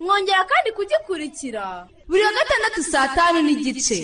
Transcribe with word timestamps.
Mwongera 0.00 0.42
kandi 0.50 0.68
kugikurikira. 0.76 1.64
Buri 2.08 2.22
wa 2.26 2.32
gatandatu 2.38 2.80
saa 2.92 3.08
tanu 3.16 3.38
n'igice. 3.42 3.98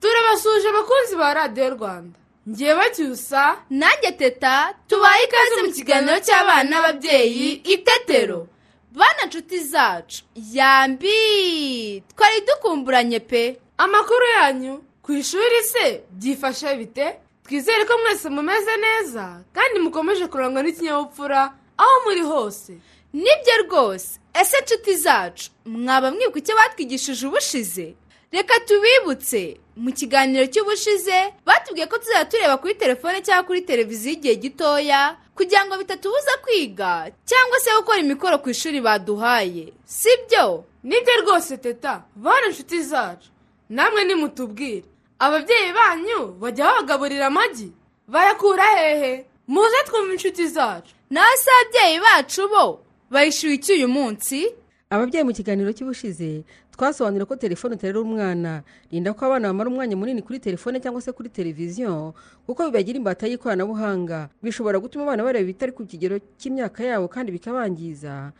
Turabasuje 0.00 0.68
abakunzi 0.68 1.16
ba 1.16 1.34
radiyo 1.34 1.70
rwanda. 1.70 2.18
Ngiye 2.48 2.74
bacyusa. 2.74 3.56
Nanjye 3.70 4.12
teta 4.18 4.74
tubaye 4.88 5.24
ikaze 5.24 5.62
mu 5.66 5.72
kiganiro 5.76 6.18
cy'abana 6.26 6.62
n'ababyeyi 6.70 7.48
itetero 7.74 8.46
bana 8.94 9.22
nshuti 9.26 9.58
zacu. 9.72 10.22
Yambi! 10.56 12.02
Twari 12.14 12.38
dukumburanye 12.46 13.20
pe. 13.20 13.58
Amakuru 13.78 14.24
yanyu 14.36 14.74
ku 15.02 15.12
ishuri 15.12 15.58
se 15.72 16.02
byifashe 16.10 16.74
bite? 16.78 17.06
Twizere 17.46 17.84
ko 17.84 17.98
mwese 17.98 18.28
mumeze 18.28 18.76
neza 18.76 19.40
kandi 19.52 19.78
mukomeje 19.80 20.26
kurangwa 20.26 20.62
n'ikinyabupfura 20.62 21.52
aho 21.78 21.94
muri 22.04 22.20
hose. 22.22 22.72
Nibyo 23.12 23.54
rwose. 23.64 24.18
Ese 24.40 24.56
nshuti 24.64 24.94
zacu 24.96 25.50
mwaba 25.64 26.10
mwibuka 26.10 26.38
icyo 26.38 26.54
batwigishije 26.56 27.26
ubushize? 27.26 27.94
Reka 28.32 28.60
tubibutse. 28.66 29.60
Mu 29.76 29.92
kiganiro 29.92 30.46
cy'ubushize 30.48 31.32
batubwiye 31.46 31.86
ko 31.86 31.98
tuzajya 31.98 32.24
tureba 32.24 32.56
kuri 32.56 32.74
telefone 32.74 33.20
cyangwa 33.22 33.44
kuri 33.46 33.60
televiziyo 33.62 34.12
igihe 34.16 34.34
gitoya 34.36 35.16
kugira 35.36 35.64
ngo 35.68 35.76
bitatubuza 35.78 36.32
kwiga 36.44 37.12
cyangwa 37.28 37.60
se 37.60 37.70
gukora 37.76 37.98
imikoro 38.00 38.38
ku 38.42 38.50
ishuri 38.50 38.80
baduhaye. 38.80 39.72
Si 39.84 40.08
byo 40.28 40.64
ni 40.82 40.96
byo 41.00 41.14
rwose 41.22 41.56
teta. 41.56 42.02
Bana 42.16 42.46
inshuti 42.50 42.82
zacu. 42.82 43.28
Namwe 43.70 44.04
nimutubwire. 44.04 44.84
Ababyeyi 45.18 45.72
banyu 45.72 46.32
bajya 46.40 46.64
babagaburira 46.66 47.26
amagi 47.26 47.72
bayakura 48.08 48.64
hehe? 48.76 49.24
Muze 49.48 49.76
twumve 49.86 50.12
inshuti 50.12 50.46
zacu. 50.48 50.94
Nawe 51.10 51.36
se 51.36 51.50
ababyeyi 51.50 52.00
bacu 52.00 52.48
bo 52.48 52.80
bayishyuye 53.10 53.54
iki 53.54 53.72
uyu 53.72 53.88
munsi? 53.88 54.54
Ababyeyi 54.90 55.24
mu 55.24 55.32
kiganiro 55.32 55.72
cy'ubushize 55.72 56.42
twasobanura 56.74 57.24
ko 57.26 57.36
telefone 57.36 57.74
uterera 57.74 58.00
umwana. 58.00 58.62
Rinda 58.92 59.14
ko 59.14 59.24
abana 59.26 59.48
bamara 59.48 59.70
umwanya 59.70 59.96
munini 59.96 60.22
kuri 60.22 60.38
telefone 60.38 60.78
cyangwa 60.80 61.00
se 61.02 61.12
kuri 61.12 61.28
televiziyo 61.32 62.14
kuko 62.46 62.66
bibagira 62.70 62.98
imbata 62.98 63.26
y'ikoranabuhanga. 63.26 64.28
Bishobora 64.42 64.78
gutuma 64.78 65.04
abana 65.06 65.24
bareba 65.24 65.42
ibitari 65.46 65.72
ku 65.72 65.86
kigero 65.86 66.18
cy'imyaka 66.38 66.84
yabo 66.84 67.08
kandi 67.08 67.32
bikabangiza 67.32 68.32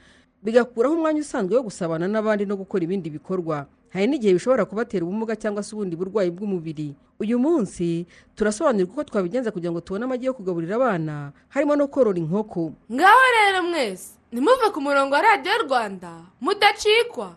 bigakuraho 0.42 0.94
umwanya 0.94 1.20
usanzwe 1.26 1.56
wo 1.56 1.62
gusabana 1.66 2.06
n'abandi 2.06 2.46
no 2.46 2.54
gukora 2.60 2.84
ibindi 2.84 3.10
bikorwa. 3.10 3.66
Hari 3.92 4.06
n'igihe 4.06 4.32
bishobora 4.34 4.64
kubatera 4.64 5.04
ubumuga 5.04 5.36
cyangwa 5.36 5.62
se 5.62 5.74
ubundi 5.74 5.96
burwayi 5.96 6.30
bw'umubiri. 6.30 6.94
Uyu 7.20 7.38
munsi 7.38 8.06
turasobanurira 8.36 8.90
uko 8.92 9.04
twabigenza 9.04 9.50
kugira 9.50 9.72
ngo 9.72 9.80
tubone 9.80 10.04
amagi 10.04 10.26
yo 10.26 10.34
kugaburira 10.36 10.76
abana 10.76 11.32
harimo 11.48 11.76
no 11.76 11.88
korora 11.88 12.18
inkoko. 12.18 12.72
Ngaho 12.92 13.24
rero 13.36 13.62
mwese 13.64 14.20
nimuve 14.32 14.68
ku 14.74 14.80
murongo 14.80 15.14
wa 15.14 15.22
radiyo 15.22 15.64
rwanda 15.64 16.12
mudacikwa. 16.40 17.36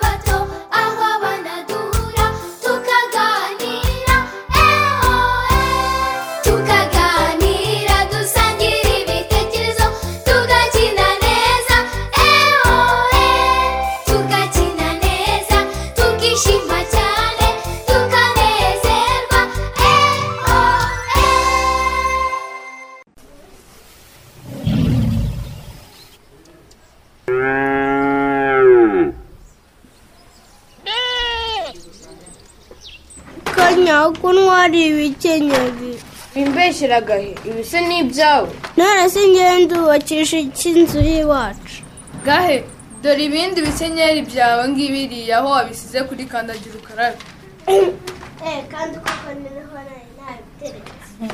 ntwari 34.71 34.87
ibikenyeri. 34.91 35.91
Wimbesheragahe 36.35 37.31
ibi 37.49 37.63
se 37.69 37.79
ni 37.87 37.95
ibyawe 38.03 38.49
none 38.77 39.03
se 39.13 39.19
ngende 39.31 39.65
ndubakisha 39.65 40.37
icy'inzu 40.47 40.99
y'iwacu. 41.09 41.77
Gahe? 42.25 42.57
Dore 43.03 43.23
ibindi 43.27 43.59
bikenyeri 43.67 44.21
byawe 44.29 44.63
ngibiriya 44.71 45.37
aho 45.39 45.47
wabisize 45.55 45.99
kuri 46.07 46.23
kandagira 46.31 46.75
ukarabe. 46.81 47.19
Kandi 48.71 48.95
koko 49.03 49.27
nabiteretse. 49.37 51.25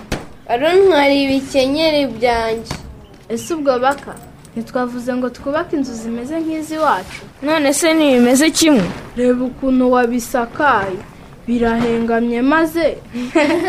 Aruntwara 0.52 1.14
ibikenyeri 1.26 2.02
byanjye. 2.18 2.76
Ese 3.34 3.48
ubwo 3.54 3.74
baka? 3.84 4.14
Ntitwavuze 4.54 5.12
ngo 5.18 5.28
twubake 5.30 5.76
inzu 5.78 5.94
zimeze 6.02 6.36
nk'iz'iwacu. 6.42 7.22
None 7.46 7.70
se 7.80 7.88
ntibimeze 7.94 8.48
kimwe? 8.58 8.88
Reba 9.18 9.44
ukuntu 9.50 9.84
wabisakaye. 9.94 10.98
Birahengamye 11.48 12.42
maze 12.42 12.98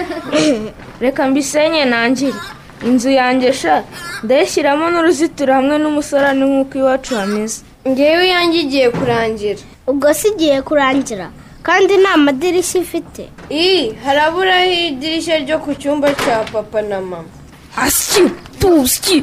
reka 1.05 1.23
mbisenye 1.29 1.85
nangire 1.85 2.39
inzu 2.87 3.11
yanjye 3.11 3.53
sha 3.53 3.77
ndayishyiramo 4.25 4.87
n'uruzitiro 4.91 5.53
hamwe 5.59 5.77
n'umusarani 5.83 6.45
nk'uko 6.51 6.75
iwacu 6.81 7.13
hameze. 7.21 7.59
Ngewe 7.89 8.25
iyanjye 8.29 8.59
igiye 8.65 8.89
kurangira. 8.99 9.61
Ubwo 9.91 10.09
si 10.19 10.29
igiye 10.29 10.59
kurangira 10.69 11.27
kandi 11.67 11.93
nta 12.03 12.13
madirishya 12.25 12.79
ifite. 12.85 13.23
Iyi 13.63 13.85
haraburaho 14.05 14.73
idirishya 14.89 15.37
ryo 15.45 15.57
ku 15.65 15.71
cyumba 15.81 16.09
cya 16.23 16.37
papa 16.53 16.81
na 16.83 17.01
mama. 17.11 17.31
Hasi 17.77 18.23
tusi 18.61 19.17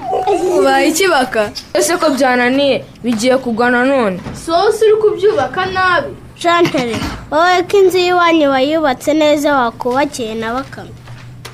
ubaye 0.57 0.87
ikibaka 0.89 1.43
ese 1.77 1.93
ko 2.01 2.07
byananiye? 2.15 2.77
Bigiye 3.03 3.35
kugwa 3.43 3.67
nanone 3.73 4.19
si 4.39 4.51
wowe 4.51 4.71
uri 4.83 4.95
kubyubaka 5.01 5.61
nabi. 5.75 6.13
Shantere 6.37 6.95
wowe 7.31 7.63
ko 7.63 7.77
inzu 7.77 7.97
y'iwanyu 7.97 8.49
wayubatse 8.49 9.13
neza 9.13 9.53
wakubakiye 9.55 10.35
na 10.35 10.53
bakame? 10.53 10.89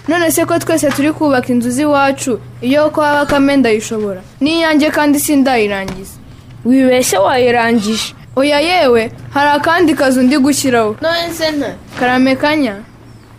None 0.08 0.32
se 0.32 0.46
ko 0.46 0.60
twese 0.60 0.90
turi 0.90 1.12
kubaka 1.14 1.48
inzu 1.54 1.70
z'iwacu 1.70 2.40
iyo 2.62 2.90
kwa 2.90 3.14
bakame 3.14 3.58
ndayishobora. 3.58 4.22
N'iyanjye 4.42 4.90
kandi 4.92 5.20
sindayirangiza. 5.20 6.18
Wibeshye 6.66 7.18
wayirangije. 7.18 8.14
Oya 8.36 8.60
yewe 8.60 9.12
hari 9.34 9.50
akandi 9.50 9.94
kazu 9.94 10.22
ndi 10.22 10.38
gushyiraho. 10.38 10.96
None 11.02 11.34
se 11.34 11.52
nta. 11.52 11.76
Karame 12.00 12.36
kanya. 12.36 12.76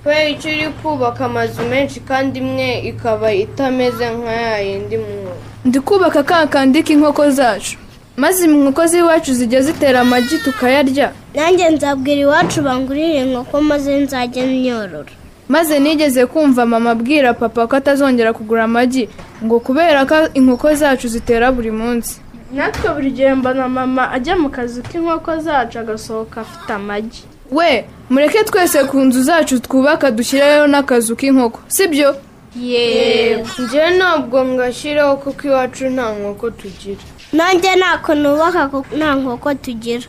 Kubera 0.02 0.28
icyo 0.28 0.50
uri 0.50 0.68
kubaka 0.82 1.24
amazu 1.24 1.62
menshi 1.62 2.00
kandi 2.00 2.38
imwe 2.38 2.78
ikaba 2.78 3.32
itameze 3.32 4.10
nka 4.10 4.32
ya 4.32 4.58
yindi 4.60 4.96
mwo 4.96 5.32
ndi 5.64 5.80
kubaka 5.80 6.22
ka 6.22 6.46
kandi 6.46 6.82
k'inkoko 6.82 7.30
zacu. 7.30 7.76
Maze 8.16 8.44
inkoko 8.44 8.86
z'iwacu 8.86 9.34
zijya 9.34 9.60
zitera 9.62 10.00
amagi 10.00 10.38
tukayarya. 10.38 11.12
Nanjye 11.34 11.70
nzabwira 11.70 12.20
iwacu 12.20 12.62
bangurire 12.62 13.18
inkoko 13.24 13.60
maze 13.60 13.96
nzajya 14.00 14.46
nyorora. 14.46 15.12
Maze 15.48 15.78
nigeze 15.78 16.26
kumva 16.26 16.66
mama 16.66 16.90
abwira 16.90 17.34
papa 17.34 17.66
ko 17.66 17.76
atazongera 17.76 18.32
kugura 18.32 18.64
amagi 18.64 19.08
ngo 19.44 19.60
kubera 19.60 20.06
ko 20.06 20.14
inkoko 20.34 20.74
zacu 20.74 21.08
zitera 21.08 21.52
buri 21.52 21.70
munsi. 21.70 22.20
Natwe 22.54 22.88
buri 22.94 23.10
gihe 23.10 23.34
mbona 23.34 23.68
mama 23.68 24.10
ajya 24.12 24.36
mu 24.36 24.48
kazi 24.50 24.82
k'inkoko 24.82 25.36
zacu 25.40 25.78
agasohoka 25.78 26.40
afite 26.40 26.70
amagi. 26.72 27.22
We 27.50 27.84
mureke 28.10 28.44
twese 28.44 28.84
ku 28.84 29.00
nzu 29.00 29.22
zacu 29.22 29.60
twubaka 29.60 30.10
dushyireho 30.10 30.66
n'akazu 30.66 31.16
k'inkoko 31.16 31.60
sibyo? 31.68 32.16
Yewe 32.56 33.44
njyewe 33.58 33.90
ntabwo 33.96 34.44
ngashyiraho 34.44 35.16
kuko 35.16 35.46
iwacu 35.48 35.84
nta 35.88 36.12
nkoko 36.12 36.50
tugira. 36.50 37.00
Nanjye 37.32 37.76
ntako 37.76 38.14
nubaka 38.14 38.62
nta 38.98 39.08
nkoko 39.16 39.54
tugira. 39.54 40.06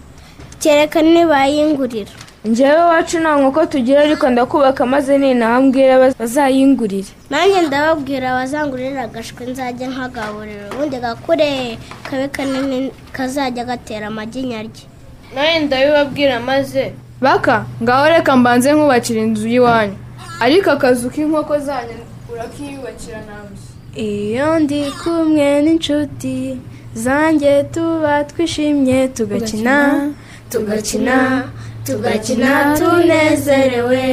Kereka 0.62 1.02
nibayingurira 1.02 2.12
njyewe 2.46 2.80
iwacu 2.86 3.20
nta 3.20 3.32
nkoko 3.40 3.66
tugira 3.66 4.02
ariko 4.02 4.30
ndakubaka 4.30 4.86
maze 4.86 5.18
ninahambwira 5.18 6.00
bazayingurire. 6.20 7.12
Nanjye 7.30 7.62
ndababwira 7.62 8.28
bazangurira 8.38 9.02
agashwi 9.08 9.44
nzajya 9.52 9.88
nkagaburira 9.90 10.64
ubundi 10.72 10.98
gakure 10.98 11.78
kabe 12.10 12.28
kanini 12.28 12.92
kazajya 13.12 13.64
gatera 13.66 14.08
amagi 14.08 14.42
nyarye 14.44 14.84
nawe 15.36 15.60
ndabibabwira 15.60 16.40
maze. 16.40 16.94
Baka 17.22 17.66
ngaho 17.84 18.08
reka 18.10 18.36
mbanze 18.38 18.74
nkubakira 18.74 19.22
inzu 19.22 19.48
y'iwanyu. 19.48 19.96
Ariko 20.40 20.72
akazu 20.72 21.10
k'inkoko 21.10 21.60
zanyu 21.60 22.04
urakiyubakira 22.32 23.20
nawe 23.28 23.50
iyo 23.96 24.60
ndi 24.60 24.92
kumwe 25.04 25.62
n'inshuti. 25.64 26.58
Zanjye 26.96 27.64
tuba 27.74 28.24
twishimye 28.24 29.08
tugakina 29.08 30.10
tugakina 30.50 31.44
tugakina 31.86 32.78
tunezerewe. 32.78 34.04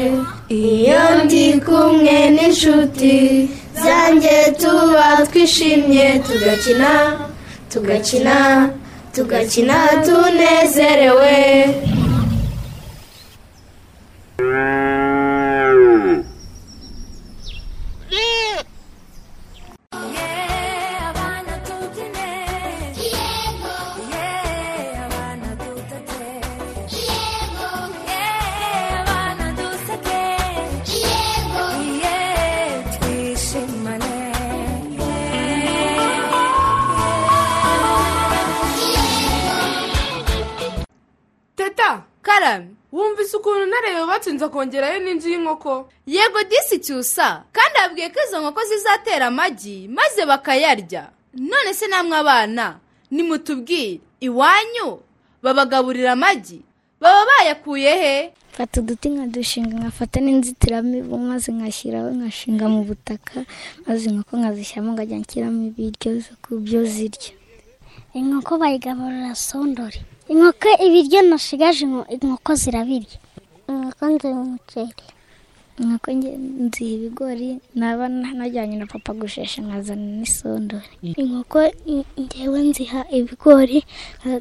Iyo 0.49 1.03
ndi 1.25 1.45
kumwe 1.67 2.31
n'inshuti 2.35 3.49
zanjye 3.85 4.37
tuba 4.61 5.07
twishimye 5.31 6.07
tugakina 6.27 6.91
tugakina 7.73 8.37
tugakina 9.15 9.77
tunezerewe. 10.07 11.37
Inzu 44.31 44.45
akongerayo 44.45 44.99
n'inzu 45.01 45.29
y'inkoko. 45.33 45.89
Yego 46.07 46.41
disi 46.51 46.77
cyusa. 46.85 47.45
Kandi 47.53 47.77
abwiye 47.85 48.09
ko 48.13 48.19
izo 48.29 48.41
nkoko 48.41 48.61
zizatera 48.69 49.27
amagi 49.33 49.89
maze 49.89 50.27
bakayarya. 50.27 51.09
None 51.35 51.71
se 51.75 51.87
namwe 51.89 52.17
abana 52.17 52.77
nimutubwire. 53.11 54.01
Iwanyu 54.21 55.01
babagaburira 55.43 56.13
amagi. 56.13 56.61
Baba 57.01 57.25
bayakuye 57.31 57.93
he? 58.03 58.17
Mfata 58.53 58.81
uduti 58.81 59.09
nkadushinga 59.09 59.77
nkafata 59.79 60.21
n'inzitiramibu 60.21 61.17
maze 61.19 61.49
nkashyiraho 61.53 62.11
nkashinga 62.11 62.67
mu 62.69 62.85
butaka 62.85 63.47
maze 63.87 64.11
inkoko 64.11 64.37
nkazishyiramo 64.37 64.91
nkajya 64.93 65.17
nshyiramo 65.23 65.61
ibiryo 65.71 66.11
zo 66.21 66.35
ku 66.43 66.59
byo 66.61 66.85
zirya. 66.85 67.33
Inkoko 68.19 68.59
bayigaburira 68.61 69.33
sondori. 69.35 70.01
Inkoko 70.29 70.69
ibiryo 70.87 71.23
nashigaje 71.23 71.83
inkoko 72.15 72.51
zirabirya 72.61 73.17
inkoko 73.71 74.05
nziha 74.15 74.41
umuceri. 74.45 75.05
Inkoko 75.81 76.09
nziha 76.13 76.93
ibigori 76.97 77.49
naba 77.75 78.05
najyanye 78.09 78.77
na 78.77 78.87
papa 78.87 79.13
gushesha 79.21 79.63
nkazana 79.65 80.07
n'isondori 80.21 80.91
inkoko 81.23 81.59
ngewe 82.21 82.59
nziha 82.71 83.01
ibigori 83.19 83.79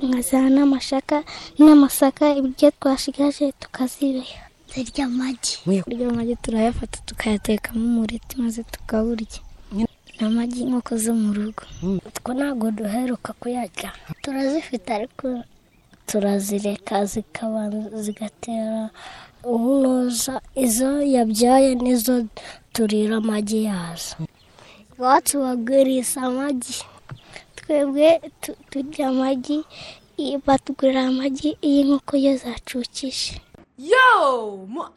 nkazana 0.08 0.50
n'amashaka 0.56 1.18
n'amasaka 1.58 2.26
ibiryo 2.40 2.68
twashigaje 2.78 3.46
tukazibeha 3.62 4.42
zirya 4.72 5.06
amagi. 5.10 5.54
Kurya 5.84 6.06
amagi 6.12 6.36
turayafata 6.44 6.98
tukayatekamo 7.08 7.80
umureti 7.90 8.34
maze 8.42 8.62
tukaburya 8.74 9.40
ni 9.72 9.88
amagi 10.28 10.62
inkoko 10.68 10.94
zo 11.04 11.14
mu 11.22 11.32
rugo. 11.34 11.64
Two 12.14 12.34
ntabwo 12.38 12.68
duheruka 12.78 13.32
kuyarya. 13.40 13.90
Turazifite 14.22 14.90
ariko 14.94 15.26
turazireka 16.10 17.06
zikabanza 17.12 17.98
zigatera 18.04 18.90
ubunoza. 19.54 20.34
Izo 20.66 20.92
yabyaye 21.16 21.70
nizo 21.84 22.16
turira 22.74 23.16
amagi 23.22 23.60
yazo. 23.70 24.16
Iwacu 24.98 25.36
bagurisha 25.44 26.22
amagi. 26.30 26.78
Twebwe 27.58 28.10
turya 28.72 29.08
amagi 29.14 29.60
batugurira 30.46 31.02
amagi 31.12 31.50
iyo 31.62 31.80
inkoko 31.82 32.14
yo! 32.26 32.34
Zacukije 32.42 33.34
yo 33.92 34.08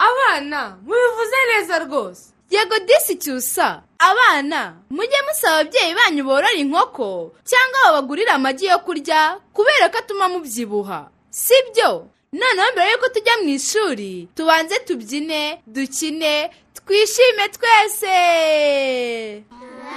abana 0.08 0.61
mubivuze 0.87 1.38
neza 1.50 1.75
rwose. 1.85 2.25
Yego 2.53 2.77
disi 2.87 3.15
cyusa 3.23 3.83
abana 3.99 4.75
mujye 4.91 5.19
musaba 5.27 5.55
ababyeyi 5.61 5.95
banyu 5.95 6.23
borora 6.25 6.53
inkoko 6.53 7.33
cyangwa 7.51 7.79
babagurire 7.85 8.31
amagi 8.31 8.67
yo 8.67 8.79
kurya 8.85 9.21
kubera 9.57 9.89
ko 9.93 9.99
atuma 9.99 10.29
mubyibuha. 10.29 11.01
Si 11.31 11.55
byo 11.73 11.91
noneho 12.33 12.69
mbere 12.73 12.91
y'uko 12.93 13.09
tujya 13.15 13.35
mu 13.43 13.49
ishuri 13.57 14.29
tubanze 14.37 14.77
tubyine 14.87 15.63
dukine 15.67 16.51
twishime 16.77 17.45
twese. 17.57 18.17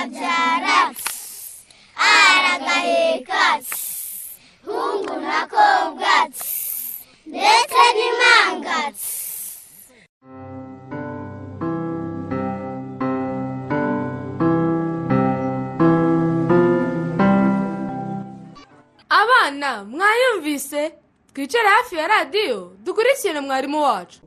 arakabyara 0.05 0.79
aragaheka 2.13 3.45
hungu 4.67 5.15
na 5.27 5.41
kobwa 5.53 6.15
ndetse 7.31 7.81
n'impanga 7.97 8.79
abana 19.21 19.85
mwayumvise 19.85 20.93
twicare 21.35 21.69
hafi 21.69 21.95
ya 21.97 22.09
radiyo 22.09 22.59
dukurikirane 22.85 23.41
mwarimu 23.41 23.83
wacu. 23.83 24.19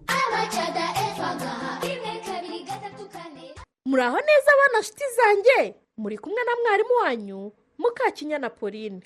Muraho 3.88 4.18
neza 4.18 4.50
abana 4.54 4.80
nshuti 4.80 5.04
zanjye? 5.18 5.76
Muri 5.98 6.18
kumwe 6.18 6.42
na 6.44 6.52
mwarimu 6.62 6.94
wanyu 7.02 7.52
mukakinyana 7.78 8.50
pauline. 8.50 9.02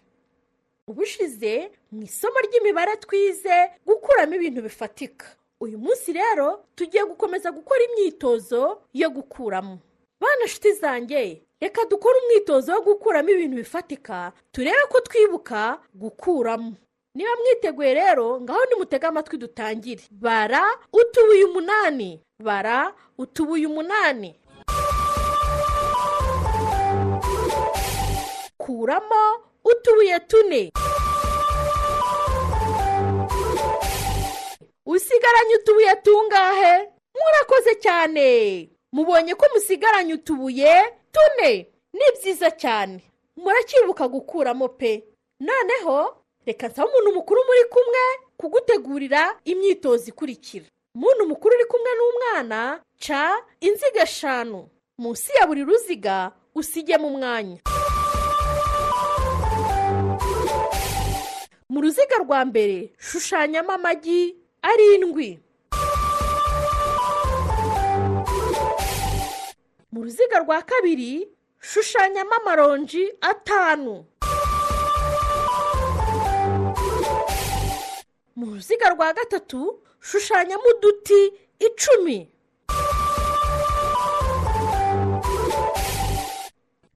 Ubushize 0.88 1.72
mu 1.92 2.02
isomo 2.04 2.40
ry'imibare 2.46 2.98
twize 2.98 3.58
gukuramo 3.86 4.36
ibintu 4.36 4.62
bifatika. 4.62 5.26
Uyu 5.62 5.78
munsi 5.78 6.14
rero 6.14 6.66
tugiye 6.76 7.04
gukomeza 7.06 7.52
gukora 7.52 7.80
imyitozo 7.84 8.82
yo 8.94 9.10
gukuramo. 9.10 9.80
Bana 10.22 10.46
nshuti 10.46 10.72
zanjye 10.74 11.42
reka 11.62 11.86
dukore 11.86 12.18
umwitozo 12.20 12.74
wo 12.74 12.82
gukuramo 12.82 13.30
ibintu 13.30 13.56
bifatika 13.62 14.32
turebe 14.52 14.84
ko 14.90 15.00
twibuka 15.02 15.80
gukuramo. 15.94 16.74
Niba 17.16 17.30
mwiteguye 17.40 17.94
rero 17.94 18.42
ngaho 18.42 18.66
nimutege 18.66 19.08
amatwi 19.08 19.38
dutangire. 19.38 20.04
Bara 20.12 20.64
utubuye 20.94 21.44
umunani. 21.46 22.22
Bara 22.44 22.94
utubuye 23.18 23.68
umunani. 23.68 24.36
Kuramo 28.76 29.40
utubuye 29.66 30.20
tune. 30.20 30.72
Usigaranye 34.86 35.56
utubuye 35.56 35.96
tungahe? 35.96 36.90
Murakoze 37.16 37.76
cyane. 37.76 38.70
Mubonye 38.94 39.36
ko 39.36 39.46
musigaranye 39.54 40.14
utubuye 40.14 40.94
tune. 41.12 41.68
Ni 41.94 42.06
byiza 42.22 42.52
cyane. 42.52 43.04
Muracyibuka 43.36 44.08
gukuramo 44.08 44.68
pe. 44.70 45.04
Noneho 45.40 46.24
reka 46.46 46.68
nsaba 46.68 46.88
umuntu 46.90 47.14
mukuru 47.14 47.42
muri 47.48 47.64
kumwe 47.70 48.04
kugutegurira 48.38 49.36
imyitozo 49.44 50.06
ikurikira. 50.08 50.66
Umuntu 50.96 51.28
mukuru 51.28 51.56
uri 51.56 51.66
kumwe 51.66 51.92
n'umwana 51.98 52.80
ca 53.08 53.44
inziga 53.60 54.04
eshanu 54.04 54.70
munsi 54.98 55.32
ya 55.40 55.48
buri 55.48 55.64
ruziga 55.64 56.32
usigemo 56.56 57.08
umwanya 57.08 57.58
mu 61.72 61.80
ruziga 61.84 62.18
rwa 62.24 62.40
mbere 62.50 62.78
shushanyamo 63.08 63.72
amagi 63.78 64.36
arindwi. 64.70 65.30
Mu 69.92 70.00
ruziga 70.04 70.38
rwa 70.44 70.60
kabiri 70.62 71.28
shushanyamo 71.70 72.34
amaronji 72.40 73.04
atanu. 73.22 74.06
Mu 78.36 78.46
ruziga 78.52 78.88
rwa 78.94 79.14
gatatu 79.14 79.80
shushanyamo 80.00 80.64
uduti 80.76 81.22
icumi. 81.68 82.20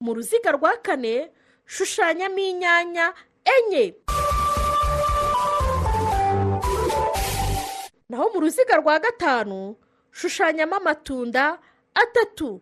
Mu 0.03 0.12
ruziga 0.13 0.51
rwa 0.51 0.74
kane 0.84 1.32
shushanyamo 1.65 2.39
inyanya 2.51 3.13
enye. 3.55 3.86
Naho 8.16 8.30
mu 8.34 8.40
ruziga 8.40 8.76
rwa 8.78 9.00
gatanu 9.00 9.76
shushanyamo 10.12 10.76
amatunda 10.76 11.60
atatu. 11.94 12.62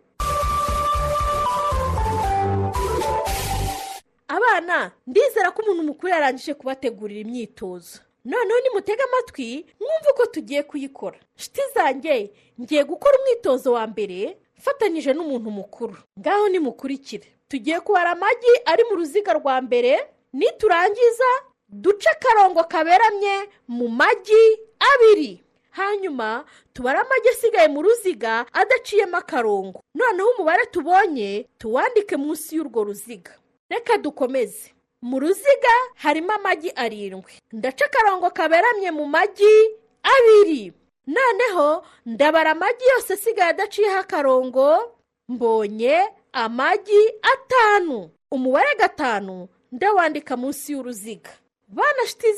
Abana 4.28 4.92
ndizera 5.08 5.52
ko 5.52 5.62
umuntu 5.62 5.84
mukuru 5.84 6.10
yarangije 6.10 6.54
kubategurira 6.54 7.22
imyitozo. 7.22 8.00
Noneho 8.26 8.60
nimutege 8.60 9.04
amatwi 9.04 9.66
mwumve 9.80 10.10
uko 10.14 10.26
tugiye 10.26 10.64
kuyikora. 10.64 11.20
Nshuti 11.38 11.62
zanjye 11.76 12.32
ngiye 12.62 12.84
gukora 12.84 13.14
umwitozo 13.22 13.72
wa 13.78 13.88
mbere 13.88 14.38
mfatanyije 14.58 15.14
n'umuntu 15.14 15.52
mukuru. 15.52 15.98
Ngaho 16.20 16.50
nimukurikire. 16.50 17.28
Tugiye 17.48 17.80
kubara 17.80 18.12
amagi 18.12 18.54
ari 18.66 18.84
mu 18.90 18.96
ruziga 18.96 19.34
rwa 19.34 19.62
mbere 19.62 20.02
niturangiza 20.34 21.30
duce 21.70 22.10
akarongo 22.10 22.64
kaberamye 22.64 23.50
mu 23.68 23.88
magi 23.90 24.44
abiri. 24.80 25.43
Hanyuma 25.78 26.46
tubare 26.74 27.00
amagi 27.00 27.30
asigaye 27.30 27.68
mu 27.68 27.82
ruziga 27.82 28.46
adaciyemo 28.54 29.18
akarongo. 29.18 29.82
Noneho 29.96 30.30
umubare 30.30 30.66
tubonye 30.72 31.48
tuwandike 31.58 32.18
munsi 32.18 32.56
y'urwo 32.56 32.84
ruziga. 32.84 33.32
Reka 33.70 33.98
dukomeze. 33.98 34.72
Mu 35.02 35.20
ruziga 35.20 35.76
harimo 35.96 36.32
amagi 36.32 36.70
arindwi. 36.76 37.34
Ndaca 37.52 37.86
akarongo 37.86 38.30
kaberamye 38.30 38.92
mu 38.92 39.06
magi 39.06 39.56
abiri. 40.04 40.74
Noneho 41.08 41.84
ndabara 42.06 42.52
amagi 42.52 42.86
yose 42.96 43.14
asigaye 43.14 43.50
adaciyeho 43.50 44.00
akarongo 44.00 44.96
mbonye 45.30 46.10
amagi 46.34 47.02
atanu. 47.22 48.10
Umubare 48.32 48.76
gatanu 48.80 49.48
ndawandika 49.72 50.38
munsi 50.38 50.72
y'uruziga. 50.72 51.30
Bana 51.68 52.08
shiti 52.08 52.34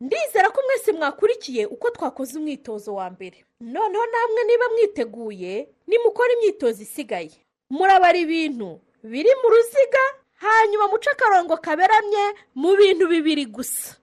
ndizera 0.00 0.50
ko 0.50 0.60
mwese 0.66 0.92
mwakurikiye 0.92 1.66
uko 1.66 1.90
twakoze 1.90 2.38
umwitozo 2.38 2.94
wa 2.94 3.10
mbere. 3.10 3.44
Noneho 3.60 4.06
namwe 4.06 4.44
niba 4.44 4.66
mwiteguye 4.72 5.68
nimukora 5.86 6.32
imyitozo 6.36 6.82
isigaye. 6.82 7.32
Murabara 7.70 8.18
ibintu 8.18 8.80
biri 9.02 9.30
mu 9.42 9.48
ruziga 9.48 10.04
hanyuma 10.34 10.88
muce 10.88 11.10
akarongo 11.10 11.56
kaberamye 11.56 12.24
mu 12.54 12.76
bintu 12.76 13.08
bibiri 13.08 13.46
gusa. 13.46 13.96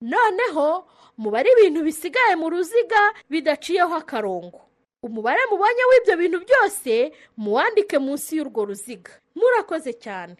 Noneho 0.00 0.86
mubare 1.16 1.48
ibintu 1.56 1.80
bisigaye 1.82 2.36
mu 2.36 2.50
ruziga 2.50 3.00
bidaciyeho 3.30 3.94
akarongo. 3.94 4.60
Umubare 5.02 5.40
mubonye 5.50 5.82
w'ibyo 5.90 6.14
bintu 6.16 6.38
byose 6.44 7.12
muwandike 7.36 7.96
munsi 7.98 8.36
y'urwo 8.36 8.64
ruziga. 8.64 9.12
Murakoze 9.34 9.92
cyane. 10.04 10.36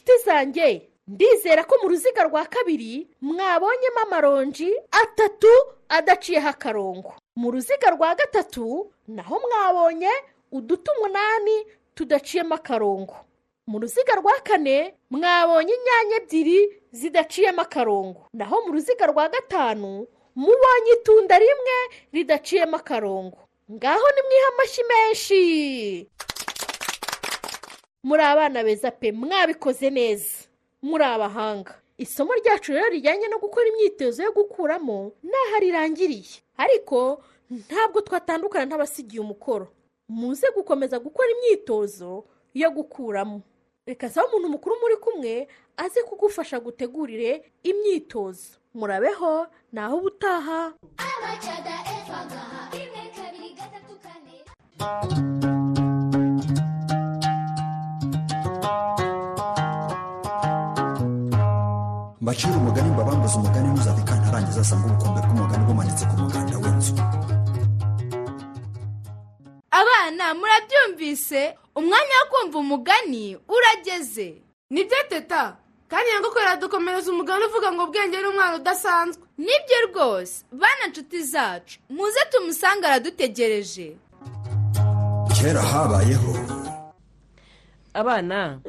Nshuti 0.00 0.24
zanjye. 0.24 0.86
Ndizera 1.08 1.64
ko 1.64 1.76
mu 1.82 1.88
ruziga 1.88 2.22
rwa 2.24 2.44
kabiri 2.46 3.08
mwabonyemo 3.20 4.00
amaronji 4.06 4.70
atatu 4.90 5.48
adaciyeho 5.88 6.48
akarongo. 6.48 7.14
Mu 7.36 7.50
ruziga 7.50 7.90
rwa 7.90 8.14
gatatu 8.14 8.92
naho 9.08 9.40
mwabonye 9.40 10.08
uduti 10.52 10.90
umunani 10.96 11.66
tudaciyemo 11.94 12.54
akarongo. 12.54 13.16
Mu 13.66 13.78
ruziga 13.80 14.14
rwa 14.14 14.32
kane 14.44 14.94
mwabonye 15.10 15.74
inyanya 15.74 16.16
ebyiri 16.22 16.82
zidaciyemo 16.92 17.60
akarongo. 17.62 18.28
Naho 18.32 18.62
mu 18.66 18.72
ruziga 18.72 19.06
rwa 19.06 19.28
gatanu 19.28 20.06
mubonye 20.36 20.92
itunda 21.00 21.38
rimwe 21.38 21.76
ridaciyemo 22.12 22.76
akarongo. 22.76 23.38
Ngaho 23.72 24.06
nimwiha 24.14 24.48
amashyi 24.54 24.82
menshi. 24.90 25.40
Muri 28.02 28.22
abana 28.22 28.64
beza 28.64 28.90
pe 28.90 29.12
mwabikoze 29.12 29.90
neza. 29.90 30.48
Muri 30.82 31.04
abahanga. 31.04 31.74
Isomo 31.98 32.32
ryacu 32.34 32.72
rero 32.72 32.88
rijyanye 32.88 33.28
no 33.28 33.38
gukora 33.38 33.68
imyitozo 33.68 34.22
yo 34.24 34.32
gukuramo 34.32 35.12
n'aho 35.22 35.56
rirangiriye 35.60 36.40
ariko 36.56 37.20
ntabwo 37.50 38.00
twatandukana 38.00 38.64
n'abasigiye 38.64 39.20
umukoro. 39.20 39.68
Muze 40.08 40.46
gukomeza 40.56 40.96
gukora 40.98 41.28
imyitozo 41.36 42.24
yo 42.54 42.70
gukuramo. 42.72 43.42
Reka 43.86 44.08
saba 44.10 44.28
umuntu 44.32 44.48
mukuru 44.48 44.74
muri 44.80 44.96
kumwe 44.96 45.48
aze 45.76 46.00
kugufasha 46.02 46.56
gutegurire 46.60 47.52
imyitozo. 47.62 48.56
Murabeho 48.74 49.46
naho 49.72 49.96
ubutaha. 50.00 50.72
Mbacira 62.30 62.56
umugani 62.56 62.90
mbabambuze 62.90 63.34
umugani 63.38 63.68
ntuzave 63.68 64.02
kantarangiza 64.08 64.60
asanga 64.60 64.86
ubukombe 64.86 65.20
bw'umugani 65.26 65.64
bumanitse 65.68 66.04
ku 66.10 66.14
muganda 66.22 66.54
w'inzu. 66.62 66.92
Abana 69.80 70.24
murabyumvise? 70.38 71.42
Umwanya 71.78 72.14
wo 72.20 72.26
kumva 72.30 72.56
umugani 72.64 73.24
urageze. 73.54 74.28
Nibyo 74.70 75.00
teta? 75.10 75.56
Kandi 75.90 76.06
nyagakuru 76.10 76.42
iradukomereza 76.44 77.08
umugani 77.10 77.42
uvuga 77.50 77.68
ngo 77.72 77.82
ubwenge 77.84 78.16
ni 78.22 78.28
umwana 78.30 78.56
udasanzwe. 78.62 79.22
Nibyo 79.38 79.78
rwose. 79.88 80.34
Bana 80.52 80.86
nshuti 80.90 81.18
zacu 81.32 81.78
muze 81.96 82.20
tumusange 82.30 82.86
aradutegereje. 82.86 83.88
Kera 85.34 85.62
habayeho. 85.62 86.32
Abana. 87.94 88.60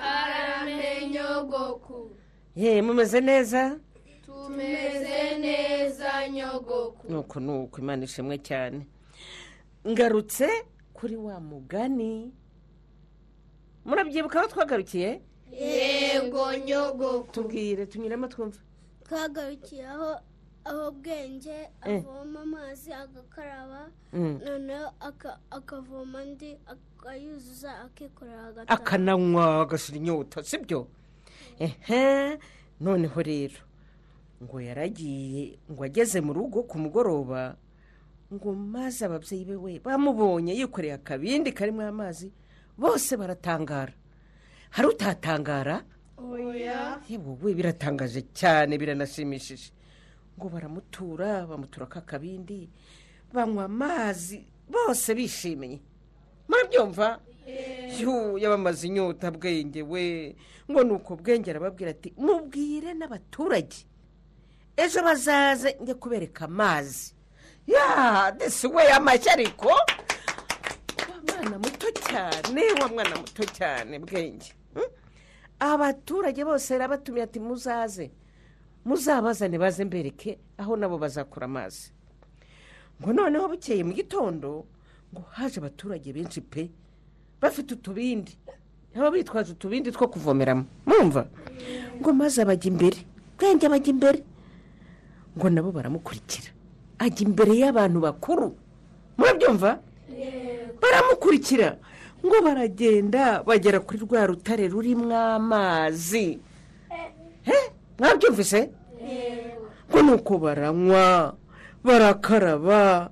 Karame 0.00 1.08
nyogoku 1.12 2.10
ye 2.60 2.82
mumeze 2.82 3.20
neza? 3.20 3.78
Tumeze 4.26 5.38
neza 5.38 6.28
nyogoku. 6.28 7.08
Nuko 7.12 7.40
nuko 7.40 7.80
imana 7.80 8.04
ishimwe 8.04 8.36
cyane. 8.38 8.86
Ngarutse 9.88 10.48
kuri 10.92 11.16
wa 11.16 11.40
mugani. 11.40 12.32
Murabyibuka 13.84 14.38
aho 14.40 14.48
twagarukiye? 14.48 15.20
Yego 15.52 16.44
nyogoku. 16.66 17.32
Tubwire 17.32 17.86
tunyuremo 17.86 18.26
twumve 18.28 18.58
twagarukiye 19.04 19.86
aho 19.86 20.10
aho 20.64 20.90
bwenge 20.92 21.68
avoma 21.80 22.40
amazi 22.42 22.92
agakaraba. 22.92 23.90
Mm. 24.12 24.40
noneho 24.44 24.90
aka- 25.00 25.38
akavoma 25.50 26.18
andi 26.20 26.58
akayuzuza 26.66 27.78
akikorera 27.80 28.46
agataha 28.46 28.80
akananywa 28.80 29.60
agashira 29.62 29.96
inyota 29.98 30.42
sibyo? 30.44 30.86
Ehe 31.60 32.38
noneho 32.80 33.22
rero. 33.22 33.60
Ngo 34.42 34.56
yaragiye 34.60 35.58
ngo 35.70 35.84
ageze 35.84 36.20
mu 36.24 36.32
rugo 36.32 36.62
ku 36.64 36.78
mugoroba 36.80 37.56
ngo 38.32 38.54
maze 38.56 39.04
ababyeyi 39.04 39.44
be 39.44 39.56
we 39.56 39.72
bamubonye 39.84 40.56
yikoreye 40.56 40.94
akabindi 40.96 41.52
karimo 41.52 41.82
amazi 41.84 42.32
bose 42.78 43.16
baratangara. 43.16 43.92
Hari 44.70 44.88
utatangara? 44.88 45.84
Oya. 46.16 47.00
Yewe 47.08 47.54
biratangaje 47.54 48.22
cyane 48.32 48.78
biranashimishije. 48.78 49.72
Ngo 50.38 50.48
baramutura 50.48 51.44
bamutura 51.46 51.86
ka 51.86 52.00
kabindi 52.00 52.70
banywa 53.32 53.64
amazi 53.68 54.40
bose 54.70 55.12
bishimiye 55.14 55.80
murabyumva 56.48 57.20
yu 57.28 57.39
yabamaze 58.38 58.86
inyota 58.86 59.30
bwenge 59.30 59.82
we. 59.82 60.36
Ngo 60.70 60.84
ni 60.84 60.92
uko 60.92 61.16
bwenge 61.16 61.50
arababwira 61.50 61.90
ati 61.90 62.12
mubwire 62.16 62.94
n'abaturage. 62.94 63.86
Ejo 64.76 65.02
bazaze 65.02 65.76
njye 65.80 65.94
kubereka 65.94 66.44
amazi. 66.44 67.14
Ya 67.66 68.32
desi 68.38 68.66
we 68.66 68.88
amashyi 68.92 69.28
ariko. 69.30 69.68
Wa 69.68 71.16
mwana 71.26 71.58
muto 71.58 71.86
cyane 71.92 72.62
wa 72.80 72.88
mwana 72.88 73.16
muto 73.16 73.44
cyane 73.44 73.98
bwenge. 73.98 74.52
Hmm? 74.74 74.88
abaturage 75.60 76.44
bose 76.44 76.72
yarabatumiye 76.74 77.24
ati 77.24 77.40
muzaze. 77.40 78.10
Muzabazane 78.84 79.58
baze 79.58 79.84
mbereke 79.84 80.38
aho 80.58 80.76
nabo 80.76 80.98
bazakura 80.98 81.44
amazi. 81.44 81.92
Ngo 83.02 83.12
noneho 83.12 83.48
bukeye 83.48 83.84
mu 83.84 83.92
gitondo 83.92 84.66
ngo 85.12 85.20
haje 85.30 85.60
abaturage 85.60 86.12
benshi 86.12 86.40
pe. 86.40 86.70
Bafite 87.40 87.74
utubindi. 87.74 88.36
Baba 88.94 89.10
bitwaje 89.10 89.52
utubindi 89.52 89.92
two 89.92 90.08
kuvomeramo. 90.08 90.64
Mwumva? 90.86 91.26
Ngo 92.00 92.12
maze 92.12 92.42
abajya 92.42 92.68
imbere. 92.70 92.98
Bwenge 93.38 93.66
abajya 93.66 93.90
imbere. 93.90 94.18
Ngo 95.38 95.46
nabo 95.50 95.72
baramukurikira. 95.72 96.50
Ajya 96.98 97.22
imbere 97.26 97.54
y'abantu 97.58 98.00
bakuru. 98.00 98.56
Murabyumva? 99.16 99.78
Baramukurikira. 100.82 101.78
Ngo 102.24 102.36
baragenda 102.44 103.42
bagera 103.46 103.80
kuri 103.80 103.98
rwa 104.04 104.26
rutare 104.26 104.68
rurimo 104.68 105.14
amazi. 105.16 106.38
Eh, 107.46 107.64
mwabyumvise? 107.98 108.70
Ngo 109.90 110.02
ni 110.02 110.12
uko 110.12 110.38
baranywa 110.38 111.34
barakaraba. 111.84 113.10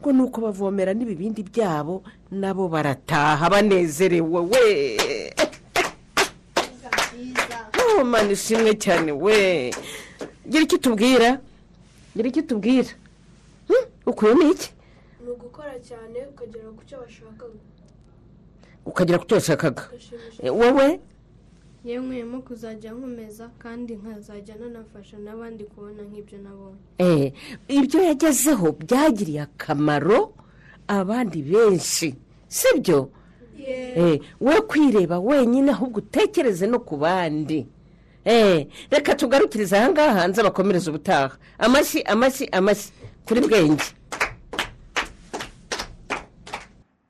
Ngo 0.00 0.12
ni 0.12 0.22
uko 0.22 0.40
bavomera 0.40 0.94
n'ibibindi 0.94 1.42
byabo. 1.42 2.02
Nabo 2.30 2.68
barataha 2.68 3.50
banezerewe 3.50 4.40
we. 4.40 4.98
Oh, 7.98 8.04
mana 8.04 8.30
ishimwe 8.32 8.74
cyane 8.74 9.12
we. 9.12 9.70
Gira 10.48 10.62
icyo 10.64 10.76
utubwira? 10.78 11.40
Gira 12.16 12.28
icyo 12.28 12.42
utubwira? 12.42 12.88
Hmm, 13.68 13.84
ukuyemo 14.06 14.42
iki? 14.52 14.70
Ni 15.24 15.30
ugukora 15.30 15.74
cyane 15.80 16.26
ukagera 16.30 16.68
ku 16.76 16.82
cyo 16.86 16.96
washakaga 17.00 17.44
ukagera 18.86 19.18
ku 19.18 19.26
cyo 19.26 19.34
washakaga 19.36 19.82
Eh, 20.42 20.54
wowe? 20.54 21.00
Yewe 21.84 22.00
nkuyemo 22.04 22.40
kuzajya 22.42 22.92
nkomeza 22.92 23.50
kandi 23.58 23.94
nkazajya 23.96 24.54
nanafasha 24.56 25.16
n'abandi 25.18 25.64
kubona 25.64 26.02
nk'ibyo 26.02 26.38
nabonye. 26.38 26.80
Eh, 26.98 27.32
ibyo 27.68 28.02
yagezeho 28.02 28.72
byagiriye 28.72 29.40
akamaro 29.42 30.32
abandi 30.88 31.42
benshi 31.42 32.14
sibyo? 32.48 33.10
Eh, 33.68 34.20
we 34.40 34.60
kwireba 34.60 35.18
wenyine 35.18 35.70
ahubwo 35.72 35.98
utekereze 35.98 36.66
no 36.66 36.78
ku 36.80 36.96
bandi. 36.96 37.66
Eh, 38.24 38.66
reka 38.90 39.14
tugarukirize 39.14 39.76
aha 39.76 39.88
ngaha 39.90 40.12
hanze 40.20 40.42
bakomereze 40.42 40.90
ubutaha. 40.90 41.36
Amashyi 41.58 42.02
amashyi 42.02 42.48
amashyi. 42.52 42.92
Kuri 43.26 43.40
bwenge. 43.40 43.84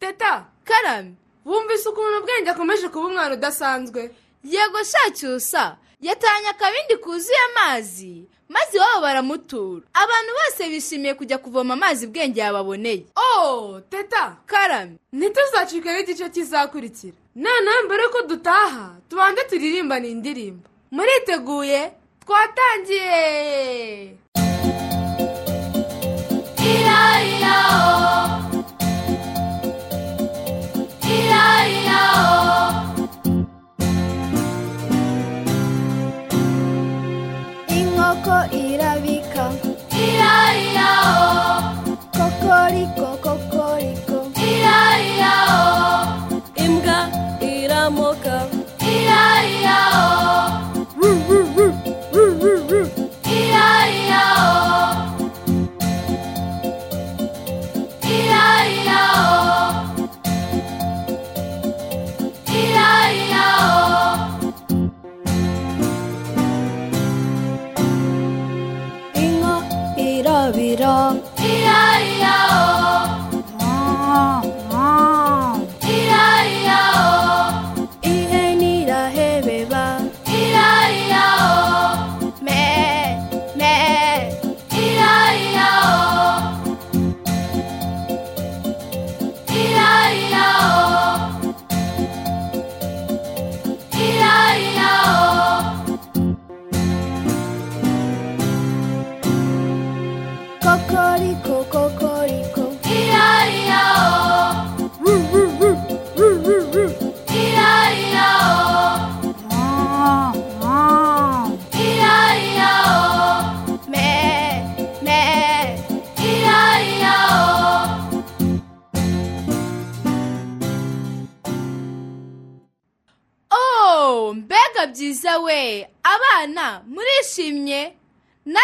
Teta 0.00 0.47
karame 0.64 1.12
wumvise 1.44 1.88
ukuntu 1.88 2.18
ubwenge 2.20 2.50
akomeje 2.50 2.88
kuba 2.88 3.06
umwana 3.06 3.35
udasanzwe? 3.35 4.11
Yego 4.44 4.78
shacyusa 4.85 5.76
yatanye 6.00 6.49
akabindi 6.49 6.97
kuzuye 6.97 7.38
amazi. 7.50 8.26
Maze 8.49 8.76
iwabo 8.76 9.00
baramutura. 9.00 9.83
Abantu 9.95 10.31
bose 10.38 10.69
bishimiye 10.71 11.14
kujya 11.14 11.38
kuvoma 11.38 11.75
amazi 11.75 12.07
bwenge 12.07 12.40
yababoneye. 12.40 13.05
Oh 13.17 13.81
teta! 13.90 14.37
Karame. 14.47 14.97
Ntituzacike 15.12 15.93
n'igice 15.93 16.28
kizakurikira. 16.31 17.17
Noneho 17.37 17.83
mbere 17.87 18.02
yuko 18.02 18.23
dutaha 18.23 18.90
tubanze 19.09 19.43
turirimbane 19.45 20.09
indirimbo. 20.11 20.69
Muriteguye? 20.90 21.93
Twatangiye! 22.26 24.14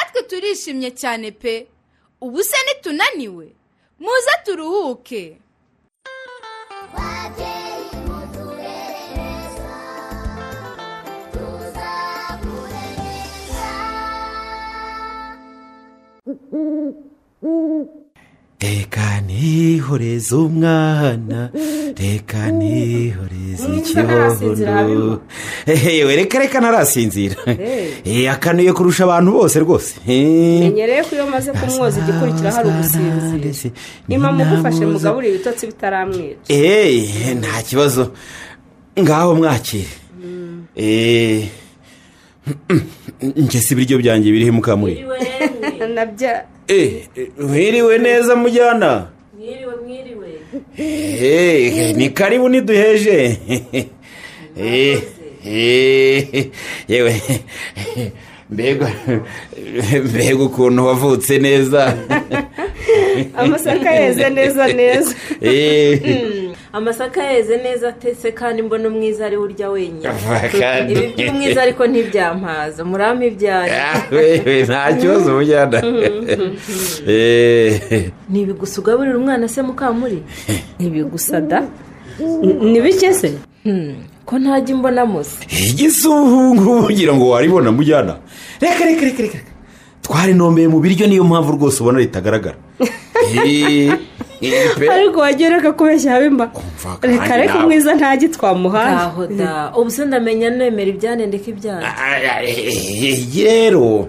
Natwe 0.04 0.20
turishimye 0.28 0.90
cyane 1.00 1.28
pe. 1.42 1.54
Ubu 2.24 2.40
se 2.48 2.56
nitunaniwe. 2.66 3.46
Muze 4.02 4.34
turuhuke. 4.44 5.22
Reka 18.60 19.20
nihoreze 19.26 20.34
umwana. 20.46 21.50
Reka 22.00 22.40
nihoreze 22.58 23.68
ntarasinzira 23.92 24.74
yewe 25.66 26.16
reka 26.16 26.38
reka 26.38 26.60
ntarasinzira 26.60 27.36
Eh. 27.46 27.88
Eh, 28.04 28.32
akanuye 28.32 28.72
kurusha 28.72 29.04
abantu 29.04 29.32
bose 29.32 29.58
rwose. 29.60 29.94
Eh. 30.08 30.60
menyereye 30.60 31.02
ko 31.02 31.14
iyo 31.16 31.24
umaze 31.26 31.52
kumwoza 31.52 32.00
igikurikira 32.00 32.50
hari 32.52 32.68
ugusinzira 32.68 33.70
impamvu 34.08 34.42
ugufashe 34.42 34.86
mugaburira 34.86 35.34
ibitotsi 35.34 35.66
bitaramwica. 35.66 36.48
Eh, 36.48 37.36
nta 37.40 37.62
kibazo. 37.62 38.12
Ngaho 39.00 39.34
mwakire. 39.34 39.88
Eh, 40.76 41.48
njye 43.36 43.60
si 43.60 43.74
ibiryo 43.74 43.98
byanjye 43.98 44.30
biriho 44.32 44.52
mukamuri 44.52 45.04
nabya. 45.94 46.44
Eh, 46.68 47.08
mwiriwe 47.40 47.98
neza 47.98 48.36
mujyana. 48.36 49.06
Mwiriwe 49.38 49.74
mwiriwe. 49.84 50.28
Eh, 50.78 51.96
ni 51.96 52.10
karibu 52.10 52.48
niduheje. 52.48 53.38
Eh, 54.56 54.66
eh, 54.94 55.02
yewe 55.44 57.22
mbega 58.50 58.90
mbega 60.04 60.42
ukuntu 60.44 60.86
wavutse 60.86 61.38
neza 61.38 61.94
amasaka 63.36 63.90
yeze 63.90 64.30
neza 64.30 64.66
neza 64.72 65.14
Eh, 65.40 66.00
amasaka 66.72 67.22
yeze 67.24 67.56
neza 67.56 67.88
atetse 67.88 68.32
kandi 68.32 68.62
mbona 68.62 68.88
umwiza 68.88 69.26
ari 69.26 69.36
urya 69.36 69.70
wenyine 69.70 70.08
ibi 70.90 71.06
by'umwiza 71.16 71.62
ariko 71.62 71.86
ntibyampaza 71.86 72.84
murampa 72.84 73.24
ibyanyu 73.24 73.72
wewe 74.12 74.62
nta 74.62 74.92
kibazo 74.92 75.32
mujyana 75.34 75.78
Eh, 77.08 78.10
ntibigusa 78.30 78.80
ugaburira 78.80 79.18
umwana 79.18 79.48
se 79.48 79.62
mukamuri 79.62 80.22
ntibigusa 80.78 81.40
da 81.40 81.62
ni 82.72 82.80
bike 82.80 83.12
se 83.14 83.32
ko 84.24 84.38
ntajya 84.38 84.74
imbona 84.76 85.06
musa 85.06 85.38
igisuhungu 85.48 86.88
ugira 86.88 87.12
ngo 87.14 87.28
waribona 87.28 87.72
mujyana. 87.72 88.16
Reka 88.60 88.84
reka 88.84 89.04
reka 89.04 89.22
reka 89.22 89.38
twarinombeye 90.02 90.68
mu 90.68 90.78
biryo 90.80 91.06
niyo 91.06 91.24
mpamvu 91.24 91.52
rwose 91.56 91.80
ubona 91.82 91.98
ritagaragara. 91.98 92.56
Eh, 93.34 93.88
eh, 94.42 94.92
ariko 94.92 95.20
wagiye 95.20 95.48
reka 95.50 95.72
kubeshya 95.72 96.12
habimba 96.12 96.52
reka 97.02 97.36
reka 97.36 97.58
umwiza 97.58 97.94
ntajya 97.94 98.28
twamuhaye 98.28 98.94
aho 98.94 99.26
da. 99.26 99.72
Ubu 99.76 99.90
se 99.90 100.04
ndamenya 100.04 100.50
nemera 100.50 100.90
ibyanyu 100.90 101.26
ndeka 101.26 101.48
ibyanyu 101.50 101.86
Eh, 102.44 103.24
rero 103.34 104.08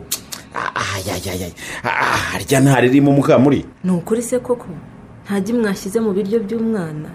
ayayayay 0.55 1.53
harya 1.83 2.59
ntaririmo 2.59 3.11
mukamuri? 3.11 3.65
Ni 3.83 3.91
ukuri 3.91 4.21
se 4.21 4.39
koko? 4.39 4.67
Ntajya 5.25 5.55
mwashyize 5.55 5.99
mu 5.99 6.11
biryo 6.11 6.39
by'umwana. 6.43 7.09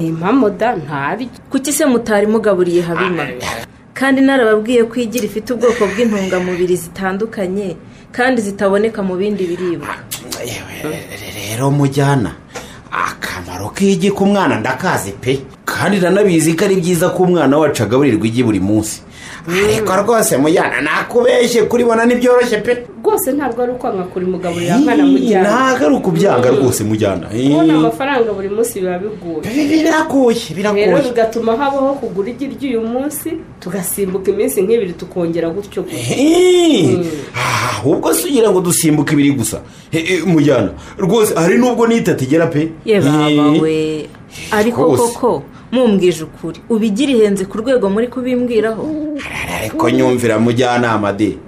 Impamo 0.00 0.50
da 0.50 0.76
ntari 0.76 1.28
kuki 1.50 1.72
se 1.72 1.84
mutari 1.86 2.26
mugaburiye 2.26 2.82
habima? 2.82 3.26
Kandi 3.94 4.20
narababwiye 4.20 4.84
ko 4.84 4.94
igira 5.00 5.24
ifite 5.24 5.52
ubwoko 5.52 5.84
bw'intungamubiri 5.86 6.76
zitandukanye 6.76 7.76
kandi 8.12 8.42
zitaboneka 8.42 9.02
mu 9.02 9.16
bindi 9.16 9.44
biribwa. 9.46 9.88
Rero 11.36 11.70
mujyana. 11.70 12.32
Akamaro 12.90 13.68
k'igi 13.70 14.10
ku 14.10 14.26
mwana 14.26 14.56
ndakazi 14.60 15.12
pe. 15.20 15.38
Kandi 15.64 16.00
nanabizi 16.00 16.54
ko 16.56 16.64
ari 16.64 16.76
byiza 16.80 17.10
ko 17.12 17.22
umwana 17.22 17.58
wacu 17.58 17.82
agaburirwa 17.82 18.26
igi 18.26 18.42
buri 18.42 18.60
munsi. 18.60 19.02
Ariko 19.48 19.92
rwose 19.96 20.36
mujyana 20.36 20.80
nakubeshye 20.80 21.62
kuribona 21.62 22.04
ntibyoroshye 22.06 22.58
pe. 22.58 22.86
Rwose 23.04 23.32
ntabwo 23.32 23.62
ari 23.62 23.72
ukwanga 23.72 24.02
kurimugaburira 24.12 24.74
abana 24.76 25.04
mujyana. 25.06 25.48
ntabwo 25.48 25.86
ari 25.86 25.94
ukubyanga 25.94 26.48
rwose 26.50 26.84
mujyana. 26.84 27.26
Kubona 27.28 27.74
amafaranga 27.74 28.32
buri 28.32 28.48
munsi 28.48 28.80
biba 28.80 28.98
bigoye. 28.98 29.48
Biragoye 29.68 30.40
biragoye 30.56 30.86
rero 30.86 31.02
bigatuma 31.08 31.56
habaho 31.56 31.94
kugura 32.00 32.28
igi 32.30 32.46
ry'uyu 32.52 32.80
munsi 32.84 33.28
tugasimbuka 33.60 34.30
iminsi 34.30 34.62
nk'ibiri 34.62 34.92
tukongera 34.92 35.48
gutyo 35.50 35.84
Eh, 35.90 36.98
ahubwo 37.34 38.12
se 38.14 38.28
ugira 38.28 38.50
ngo 38.50 38.60
dusimbuke 38.60 39.12
ibiri 39.14 39.32
gusa. 39.32 39.60
Eh, 39.92 40.04
eh, 40.10 40.26
mujyana. 40.26 40.70
Rwose 40.98 41.34
hari 41.34 41.58
n'ubwo 41.58 41.86
n'itatu 41.88 42.24
igera 42.24 42.46
pe. 42.46 42.68
Ye 42.84 43.00
baba 43.00 43.30
Eh, 43.30 43.62
we. 43.62 44.08
Ariko 44.52 44.96
koko 44.96 45.42
mumbwije 45.72 46.24
ukuri. 46.24 46.58
Ubigira 46.68 47.12
ihenze 47.12 47.44
ku 47.44 47.58
rwego 47.58 47.90
muri 47.90 48.06
kubimbwiraho. 48.08 48.84
Ariko 49.56 49.90
nyumvira 49.90 50.38
mujyanama 50.38 51.12
de. 51.12 51.38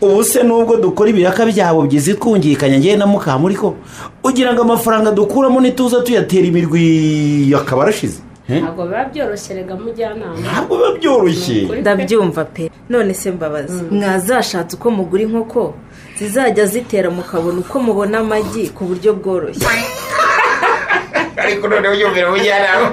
Ubu 0.00 0.24
se 0.24 0.42
nubwo 0.42 0.76
dukora 0.76 1.10
ibiraka 1.10 1.46
byabo 1.46 1.82
byiza 1.88 2.14
twungikanya 2.14 2.78
ngewe 2.78 2.96
na 2.96 3.06
mukamuri 3.06 3.54
ko 3.54 3.74
ugira 4.22 4.52
ngo 4.52 4.62
amafaranga 4.62 5.10
dukuramo 5.10 5.60
ntituza 5.60 6.02
tuyatera 6.04 6.46
imirwi 6.46 7.54
akaba 7.54 7.82
arashize. 7.82 8.20
Ntabwo 8.48 8.84
biba 8.84 9.04
byoroshye 9.10 9.54
rega 9.56 9.74
mujyanama. 9.74 10.36
Ntabwo 10.44 10.72
biba 10.76 10.90
byoroshye. 10.98 11.58
Ndabyumva 11.80 12.44
pe. 12.44 12.70
None 12.88 13.14
se 13.14 13.30
mbabazi 13.30 13.82
mwazashatse 13.90 14.76
uko 14.76 14.90
mugura 14.90 15.22
inkoko? 15.22 15.74
Zizajya 16.18 16.66
zitera 16.66 17.10
mukabona 17.10 17.58
uko 17.64 17.76
mubona 17.80 18.18
amagi 18.18 18.68
ku 18.76 18.84
buryo 18.84 19.10
bworoshye. 19.18 19.66
Ariko 21.44 21.68
noneho 21.68 21.94
yumvira 21.94 22.30
mujyanama 22.30 22.88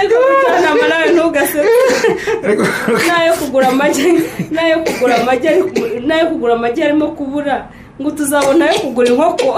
ariko 0.00 0.14
mujyanama 0.24 0.88
nawe 0.88 1.06
ntugasetse 1.12 2.08
n'ayo 3.06 3.32
kugura 3.40 3.68
amagi 3.68 4.08
n'ayo 4.50 4.76
kugura 4.86 5.14
amagi 5.22 5.46
ari- 5.48 6.00
n'ayo 6.06 6.26
kugura 6.30 6.54
amagi 6.54 6.82
arimo 6.82 7.06
kubura. 7.18 7.56
Ngo 8.00 8.10
tuzabona 8.10 8.64
ayo 8.70 8.78
kugura 8.80 9.08
inkoko. 9.08 9.48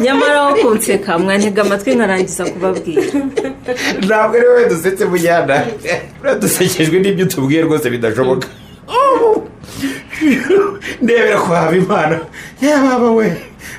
Nyamara 0.00 0.40
aho 0.40 0.54
kunseka 0.60 1.18
mwantega 1.18 1.62
amatwi 1.62 1.94
nkarangiza 1.94 2.44
kubabwira. 2.44 3.02
Ntabwo 4.06 4.34
ari 4.36 4.46
wowe 4.48 4.64
dusetse 4.68 5.04
mujyana 5.04 5.64
dusekejwe 6.40 6.96
n'ibyo 7.00 7.24
utubwiye 7.26 7.62
rwose 7.62 7.90
bidashoboka. 7.90 8.48
Ndebera 11.02 11.38
ko 11.40 11.54
haba 11.54 11.76
imana 11.76 12.16
yaba 12.62 13.10
we? 13.12 13.26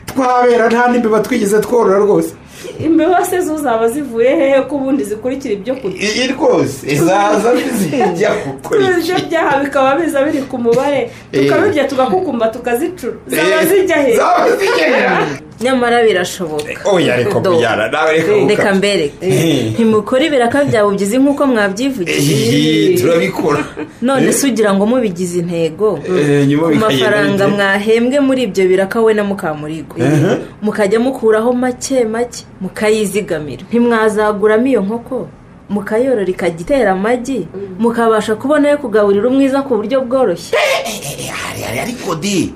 Twabera 0.06 0.69
nta 0.69 0.88
n'imbeba 0.89 1.19
twigeze 1.25 1.60
tworora 1.62 1.97
rwose. 1.99 2.34
Imbeba 2.79 3.25
se 3.25 3.41
zo 3.41 3.57
zaba 3.57 3.88
zivuye 3.89 4.29
hehe 4.35 4.61
ko 4.61 4.75
ubundi 4.75 5.03
zikurikira 5.03 5.53
ibyo 5.53 5.75
kurya 5.75 6.01
iyi 6.01 6.27
rwose 6.33 6.95
zaza 6.95 7.49
zijya 7.77 8.31
gukora 8.45 8.81
ibyo 8.99 9.15
byaha 9.29 9.59
bikaba 9.63 9.95
biza 9.95 10.23
biri 10.23 10.41
ku 10.49 10.57
mubare. 10.57 11.11
Tukabirya 11.31 11.83
tugakukumba 11.88 12.47
tukazicura 12.47 13.13
zaba 13.27 13.61
Eh, 13.61 13.67
zijya 13.69 13.97
zaba 14.17 14.49
zijya 14.59 14.85
he? 14.95 15.25
nyamara 15.61 16.03
birashoboka 16.03 16.81
oya 16.91 17.15
reka 17.15 17.39
mujyana 17.39 17.87
nawe 17.87 18.13
reka 18.49 18.73
reka 18.97 19.25
Eh. 19.25 19.71
ntimukora 19.73 20.23
ibiraka 20.25 20.63
bya 20.65 20.83
bubyizi 20.85 21.17
nk'uko 21.17 21.43
mwabyivugiye 21.47 22.19
Iyi, 22.19 22.97
turabikora 22.99 23.63
none 24.01 24.27
Eh. 24.27 24.33
se 24.33 24.47
ugira 24.47 24.73
ngo 24.73 24.85
mubigize 24.85 25.39
intego 25.39 25.99
Eh, 26.03 26.43
ku 26.59 26.75
mafaranga 26.75 27.47
mwahembwe 27.47 28.19
muri 28.19 28.41
ibyo 28.47 28.63
biraka 28.67 29.01
we 29.01 29.13
na 29.13 29.23
mukamurigo 29.23 29.95
Eh. 29.99 30.37
mukajya 30.61 30.99
mukuraho 30.99 31.53
make 31.53 32.03
make 32.05 32.43
mukayizigamira 32.61 33.63
ntimwazaguramo 33.69 34.67
iyo 34.67 34.81
nkoko 34.81 35.27
mukayorora 35.69 36.27
ikajya 36.29 36.59
itera 36.61 36.91
amagi 36.91 37.47
mukabasha 37.79 38.35
kubona 38.35 38.69
yo 38.69 38.77
kugaburira 38.77 39.27
umwiza 39.27 39.61
ku 39.65 39.75
buryo 39.79 40.01
bworoshye 40.05 40.53
Ari- 40.53 41.79
ariko 41.79 42.15
di 42.15 42.53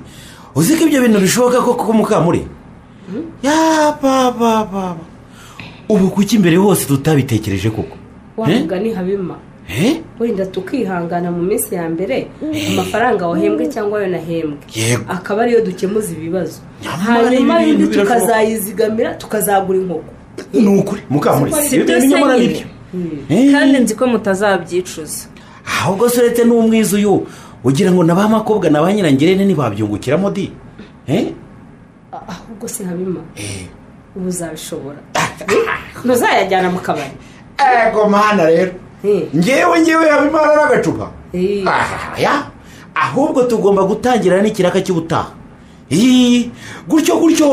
uzi 0.54 0.76
ko 0.76 0.84
ibyo 0.86 1.00
bintu 1.02 1.18
bishoboka 1.20 1.58
koko 1.64 1.90
ko 1.90 2.44
mukamuri 3.10 3.24
ya 3.42 3.92
baba 4.02 4.64
baba 4.64 4.96
ubu 5.88 6.10
kuki 6.10 6.36
imbere 6.36 6.56
hose 6.56 6.86
tutabitekereje 6.86 7.70
koko? 7.70 7.96
Wavuga 8.36 8.78
ni 8.78 8.92
habima 8.94 9.36
Eh? 9.70 10.00
wenda 10.20 10.46
tukihangana 10.46 11.30
mu 11.30 11.42
minsi 11.42 11.74
ya 11.74 11.88
mbere 11.88 12.26
amafaranga 12.72 13.26
wahembwe 13.28 13.66
cyangwa 13.68 14.00
ayo 14.00 14.08
nahembwe. 14.08 14.58
Yego. 14.74 15.04
akaba 15.08 15.42
ariyo 15.42 15.60
dukemuza 15.64 16.12
ibibazo. 16.12 16.58
Hanyuma 16.84 17.58
birashoboka. 17.60 18.02
tukazayizigamira 18.02 19.14
tukazagura 19.14 19.78
inkoko. 19.78 20.10
Ni 20.52 20.68
ukuri. 20.78 21.02
Mukamuri 21.10 21.52
Si 21.52 21.76
ibyo 21.76 21.84
byo 21.86 22.66
kandi 23.52 23.78
nzi 23.78 23.94
ko 23.94 24.06
mutazabyicuza. 24.06 25.28
Ahubwo 25.82 26.08
se 26.08 26.20
uretse 26.20 26.44
n'umwiza 26.44 26.96
uyu 26.96 27.26
ugira 27.64 27.92
ngo 27.92 28.02
na 28.04 28.14
ba 28.14 28.26
makobwa 28.28 28.70
na 28.70 28.82
ba 28.82 28.90
nyirangirene 28.92 29.44
ntibabyungukiramo 29.46 30.30
di? 30.34 30.50
Eh? 31.06 31.30
Ahubwo 32.30 32.68
se 32.68 32.84
habima 32.84 33.20
ubu 34.16 34.28
uzabishobora. 34.28 34.98
Ntuzayajyana 36.04 36.70
mu 36.70 36.78
kabari. 36.80 37.14
Ego 37.58 38.08
mana 38.08 38.46
rero. 38.46 38.72
Ngewe 39.36 39.80
ngewe 39.80 40.08
habimana 40.10 40.54
n'agacupa. 40.56 41.10
Ya. 42.18 42.46
Ahubwo 42.94 43.42
tugomba 43.44 43.82
gutangira 43.84 44.42
n'ikiraka 44.42 44.80
cy'ubutaha. 44.82 45.32
Gutyo 46.88 47.16
gutyo. 47.18 47.48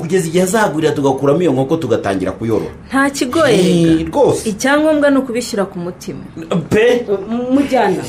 Kugeza 0.00 0.26
igihe 0.28 0.44
azagurira 0.44 0.92
tugakuramo 0.92 1.40
iyo 1.42 1.52
nkoko 1.52 1.76
tugatangira 1.76 2.32
kuyorora. 2.32 2.70
Nta 2.88 3.10
kigoye. 3.10 4.00
Eh, 4.00 4.06
rwose. 4.08 4.48
Icyangombwa 4.48 5.10
ni 5.10 5.18
ukubishyira 5.18 5.64
ku 5.64 5.78
mutima. 5.78 6.24
Pe. 6.70 7.04
Mujyana. 7.50 8.02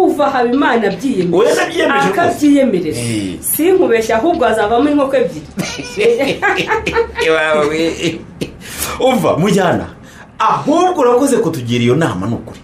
Kuva 0.00 0.30
habimana 0.30 0.88
abyiyemeje 0.88 1.86
akabyiyemerera 1.86 2.98
Eh. 2.98 3.38
sinkubeshya 3.40 4.16
ahubwo 4.16 4.44
hazavamo 4.44 4.88
inkoko 4.90 5.16
ebyiri. 5.16 5.46
Umva 9.06 9.36
mujyana 9.36 9.86
ahubwo 10.38 11.00
urakoze 11.00 11.36
kutugira 11.36 11.82
iyo 11.84 11.96
nama 11.96 12.26
ni 12.26 12.34
ukuri 12.34 12.60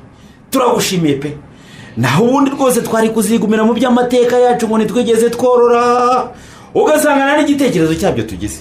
turagushimiye 0.50 1.14
pe. 1.22 1.30
Naho 1.96 2.24
ubundi 2.24 2.50
rwose 2.50 2.80
twari 2.80 3.08
kuzigumira 3.08 3.64
mu 3.64 3.72
by'amateka 3.74 4.36
yacu 4.38 4.68
ngo 4.68 4.78
ntitwigeze 4.78 5.30
tworora. 5.30 5.82
Ugasanga 6.74 7.24
nta 7.24 7.36
n'igitekerezo 7.36 7.94
cyabyo 8.00 8.24
tugize. 8.24 8.60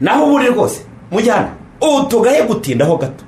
Naho 0.00 0.26
ubundi 0.26 0.48
rwose 0.54 0.78
mujyana 1.10 1.50
ubu 1.80 2.08
tugaye 2.10 2.42
gutindaho 2.42 2.96
gato. 2.96 3.24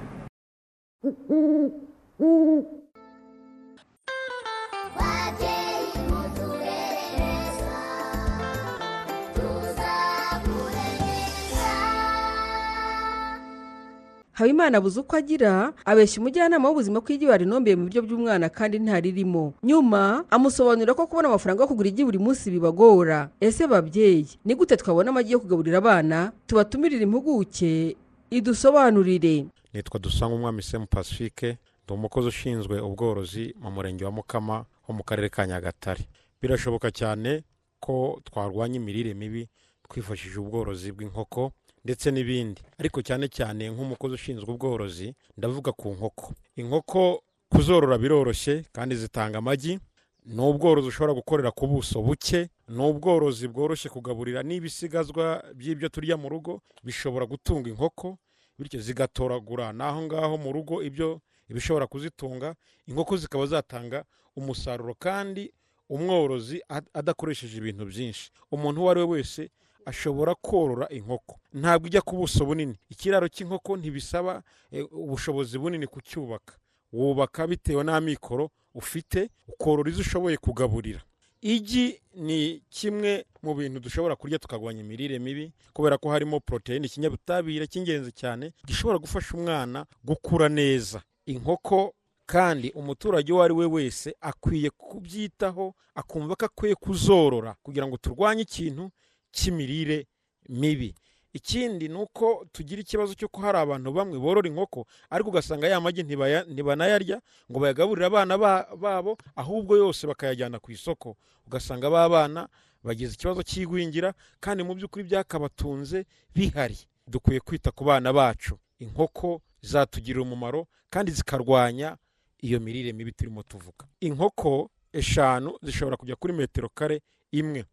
Habimana 14.37 14.79
abuze 14.79 15.01
uko 15.01 15.17
agira 15.17 15.73
abeshya 15.85 16.21
umujyanama 16.21 16.69
w'ubuzima 16.69 17.01
ko 17.01 17.09
igi 17.13 17.25
barinombeye 17.27 17.77
mu 17.77 17.85
biryo 17.89 18.03
by'umwana 18.05 18.49
kandi 18.53 18.77
ntaririmo. 18.79 19.55
Nyuma 19.65 20.25
amusobanurira 20.31 20.93
ko 20.95 21.07
kubona 21.09 21.29
amafaranga 21.33 21.63
yo 21.65 21.69
kugura 21.73 21.89
igi 21.89 22.05
buri 22.05 22.19
munsi 22.21 22.51
bibagora. 22.53 23.33
Ese 23.41 23.65
babyeyi 23.67 24.29
ni 24.45 24.53
gute 24.55 24.77
twabona 24.77 25.09
amagi 25.11 25.33
yo 25.33 25.41
kugaburira 25.41 25.79
abana? 25.81 26.33
Tubatumirire 26.47 27.03
impuguke 27.09 27.97
idusobanurire. 28.31 29.47
Nitwa 29.73 30.01
dusanga 30.01 30.35
umwami 30.35 30.63
semu 30.63 30.87
pacifique 30.87 31.57
ndi 31.85 31.93
umukozi 31.95 32.29
ushinzwe 32.29 32.81
ubworozi 32.81 33.55
mu 33.61 33.71
murenge 33.71 34.05
wa 34.05 34.11
mukama 34.13 34.65
wo 34.89 34.95
mu 34.95 35.03
karere 35.05 35.29
ka 35.29 35.47
nyagatare. 35.47 36.05
Birashoboka 36.43 36.91
cyane 36.91 37.43
ko 37.81 38.21
twarwanya 38.25 38.77
imirire 38.77 39.15
mibi 39.15 39.49
twifashishije 39.89 40.41
ubworozi 40.41 40.93
bw'inkoko 40.93 41.53
ndetse 41.87 42.11
n'ibindi. 42.11 42.61
Ariko 42.83 42.99
cyane 43.03 43.29
cyane 43.31 43.71
nk'umukozi 43.71 44.15
ushinzwe 44.19 44.51
ubworozi 44.51 45.15
ndavuga 45.39 45.71
ku 45.73 45.89
nkoko. 45.95 46.35
Inkoko 46.59 47.23
kuzorora 47.49 47.95
biroroshye 47.99 48.65
kandi 48.75 48.97
zitanga 48.99 49.39
amagi. 49.39 49.79
Ni 50.27 50.43
ubworozi 50.43 50.89
ushobora 50.91 51.15
gukorera 51.15 51.51
ku 51.55 51.67
buso 51.71 52.03
buke. 52.03 52.51
Ni 52.69 52.83
ubworozi 52.83 53.47
bworoshye 53.49 53.89
kugaburira 53.91 54.43
n'ibisigazwa 54.43 55.43
by'ibyo 55.55 55.89
turya 55.89 56.17
mu 56.19 56.27
rugo 56.29 56.61
bishobora 56.83 57.27
gutunga 57.27 57.71
inkoko 57.71 58.19
bityo 58.59 58.81
zigatoragura 58.83 59.71
n'aho 59.73 60.03
ngaho 60.11 60.35
mu 60.43 60.51
rugo 60.53 60.83
ibyo 60.83 61.21
ibishobora 61.51 61.87
kuzitunga. 61.87 62.55
Inkoko 62.91 63.15
zikaba 63.17 63.47
zatanga 63.47 64.03
umusaruro 64.37 64.95
kandi 64.99 65.53
umworozi 65.89 66.59
ad- 66.69 66.91
adakoresheje 66.95 67.57
ibintu 67.63 67.87
byinshi. 67.87 68.31
Umuntu 68.51 68.81
uwo 68.83 68.91
ari 68.91 69.01
we 69.01 69.07
wese 69.23 69.51
ashobora 69.87 70.35
korora 70.35 70.89
inkoko. 70.89 71.39
Ntabwo 71.55 71.87
ijya 71.87 72.01
ku 72.03 72.17
buso 72.17 72.45
bunini. 72.45 72.75
Ikiraro 72.91 73.29
cy'inkoko 73.29 73.77
ntibisaba 73.77 74.43
eh, 74.73 74.85
ubushobozi 74.93 75.59
bunini 75.59 75.87
kucyubaka. 75.87 76.55
Wubaka 76.93 77.47
bitewe 77.47 77.85
n'amikoro 77.85 78.51
ufite 78.75 79.31
ukorora 79.49 79.91
izo 79.91 80.01
ushoboye 80.01 80.37
kugaburira. 80.37 81.01
Igi 81.41 82.01
ni 82.15 82.63
kimwe 82.71 83.25
mu 83.43 83.55
bintu 83.55 83.81
dushobora 83.81 84.17
kurya 84.17 84.39
tukarwanya 84.39 84.81
imirire 84.81 85.19
mibi 85.19 85.53
kubera 85.73 85.99
ko 85.99 86.11
harimo 86.11 86.41
poroteyine 86.41 86.87
ikinyabutabire 86.87 87.67
cy'ingenzi 87.67 88.13
cyane 88.13 88.53
gishobora 88.67 88.99
gufasha 88.99 89.35
umwana 89.37 89.87
gukura 90.05 90.49
neza. 90.49 91.03
Inkoko 91.27 91.95
kandi 92.27 92.71
umuturage 92.75 93.33
uwo 93.33 93.43
ari 93.43 93.55
we 93.55 93.67
wese 93.67 94.17
akwiye 94.21 94.71
kubyitaho 94.71 95.75
akumva 95.95 96.35
ko 96.37 96.45
akwiye 96.51 96.75
kuzorora 96.75 97.55
kugira 97.63 97.87
ngo 97.87 97.97
turwanye 97.97 98.43
ikintu 98.43 98.91
cy'imirire 99.37 100.07
mibi. 100.49 100.95
Ikindi 101.37 101.89
ni 101.89 101.95
uko 102.01 102.47
tugira 102.53 102.81
ikibazo 102.81 103.13
cy'uko 103.15 103.41
hari 103.45 103.59
abantu 103.61 103.93
bamwe 103.93 104.17
borora 104.19 104.49
inkoko 104.49 104.87
ariko 105.13 105.29
ugasanga 105.31 105.69
ya 105.69 105.81
magi 105.81 106.01
ntibanayarya 106.03 107.21
ngo 107.51 107.59
bayagaburire 107.61 108.07
abana 108.09 108.39
ba- 108.41 108.65
babo 108.77 109.19
ahubwo 109.37 109.77
yose 109.77 110.07
bakayajyana 110.09 110.57
ku 110.59 110.73
isoko. 110.73 111.17
Ugasanga 111.47 111.91
ba 111.93 112.09
bana 112.09 112.49
bagize 112.83 113.15
ikibazo 113.21 113.43
cy'igwingira 113.45 114.15
kandi 114.41 114.63
mu 114.65 114.73
by'ukuri 114.75 115.05
byakabatunze 115.05 116.07
bihari. 116.35 116.79
Dukwiye 117.07 117.41
kwita 117.45 117.69
ku 117.71 117.85
bana 117.85 118.13
bacu. 118.17 118.57
Inkoko 118.81 119.43
zatugirira 119.61 120.23
umumaro 120.25 120.67
kandi 120.91 121.13
zikarwanya 121.13 121.97
iyo 122.41 122.61
mirire 122.61 122.93
mibi 122.97 123.13
turimo 123.13 123.43
tuvuga. 123.45 123.85
Inkoko 124.01 124.71
eshanu 124.93 125.59
zishobora 125.63 125.97
kujya 126.01 126.17
kuri 126.17 126.33
metero 126.33 126.69
kare 126.73 127.03
imwe. 127.33 127.65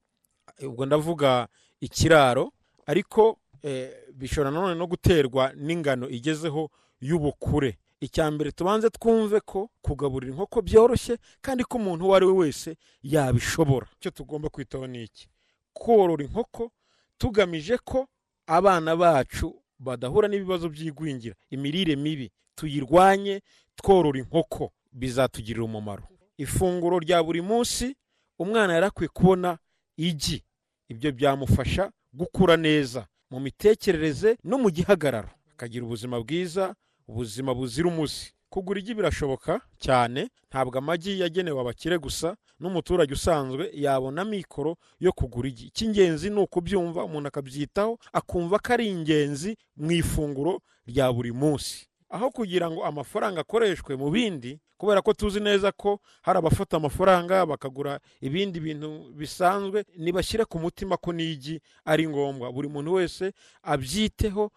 Ubwo 0.67 0.85
ndavuga 0.85 1.47
ikiraro 1.81 2.51
ariko 2.85 3.37
eh, 3.63 3.91
bishobora 4.13 4.51
nanone 4.51 4.75
no 4.75 4.87
guterwa 4.87 5.53
n'ingano 5.55 6.09
igezeho 6.09 6.69
y'ubukure. 7.01 7.77
Icya 8.03 8.31
mbere 8.31 8.51
tubanze 8.51 8.89
twumve 8.89 9.39
ko 9.39 9.69
kugaburira 9.81 10.31
inkoko 10.35 10.61
byoroshye 10.61 11.17
kandi 11.41 11.63
ko 11.63 11.77
umuntu 11.77 12.05
uwo 12.05 12.15
ari 12.15 12.25
we 12.25 12.33
wese 12.33 12.75
yabishobora. 13.03 13.87
Icyo 13.99 14.11
tugomba 14.11 14.49
kwitaho 14.49 14.87
ni 14.87 15.03
iki? 15.03 15.27
Korora 15.73 16.23
inkoko 16.23 16.71
tugamije 17.17 17.77
ko 17.77 18.07
abana 18.47 18.95
bacu 18.95 19.55
badahura 19.79 20.27
n'ibibazo 20.27 20.69
by'igwingira 20.69 21.35
imirire 21.49 21.95
mibi. 21.95 22.31
Tuyirwanye 22.55 23.41
tworora 23.75 24.19
inkoko 24.19 24.71
bizatugirira 24.91 25.63
umumaro. 25.63 26.03
Ifunguro 26.37 26.99
rya 26.99 27.23
buri 27.23 27.41
munsi 27.41 27.95
umwana 28.39 28.73
yari 28.73 28.85
akwiye 28.91 29.07
kubona 29.15 29.57
igi. 29.97 30.43
Ibyo 30.89 31.11
byamufasha 31.11 31.91
gukura 32.13 32.57
neza 32.57 33.07
mu 33.31 33.39
mitekerereze 33.39 34.37
no 34.43 34.57
mu 34.57 34.69
gihagararo. 34.69 35.29
Akagira 35.53 35.85
ubuzima 35.85 36.19
bwiza 36.21 36.75
ubuzima 37.07 37.53
buzira 37.53 37.87
umuze. 37.87 38.31
Kugura 38.49 38.79
igi 38.79 38.93
birashoboka 38.93 39.61
cyane 39.81 40.29
ntabwo 40.49 40.77
amagi 40.77 41.19
yagenewe 41.19 41.57
abakire 41.61 41.97
gusa 41.97 42.37
n'umuturage 42.59 43.13
usanzwe 43.13 43.71
yabona 43.73 44.21
amikoro 44.21 44.77
yo 44.99 45.11
kugura 45.11 45.47
igi. 45.49 45.65
Icy'ingenzi 45.73 46.29
ni 46.29 46.39
ukubyumva 46.39 47.03
umuntu 47.03 47.27
akabyitaho 47.33 47.97
akumva 48.13 48.59
ko 48.61 48.73
ari 48.73 48.87
ingenzi 48.93 49.57
mu 49.75 49.91
ifunguro 49.91 50.61
rya 50.85 51.09
buri 51.13 51.31
munsi. 51.33 51.87
Aho 52.13 52.29
kugira 52.31 52.69
ngo 52.71 52.85
amafaranga 52.85 53.41
akoreshwe 53.41 53.95
mu 53.97 54.11
bindi 54.13 54.59
kubera 54.77 55.01
ko 55.01 55.13
tuzi 55.17 55.39
neza 55.41 55.71
ko 55.73 55.97
hari 56.21 56.37
abafata 56.39 56.77
amafaranga 56.77 57.45
bakagura 57.45 57.99
ibindi 58.21 58.59
bintu 58.61 59.09
bisanzwe 59.17 59.85
nibashyire 59.97 60.45
ku 60.45 60.59
mutima 60.61 60.97
ko 60.97 61.09
n'igi 61.13 61.57
ari 61.85 62.05
ngombwa. 62.07 62.51
Buri 62.53 62.67
muntu 62.69 62.93
wese 63.01 63.33
abyiteho 63.65 64.51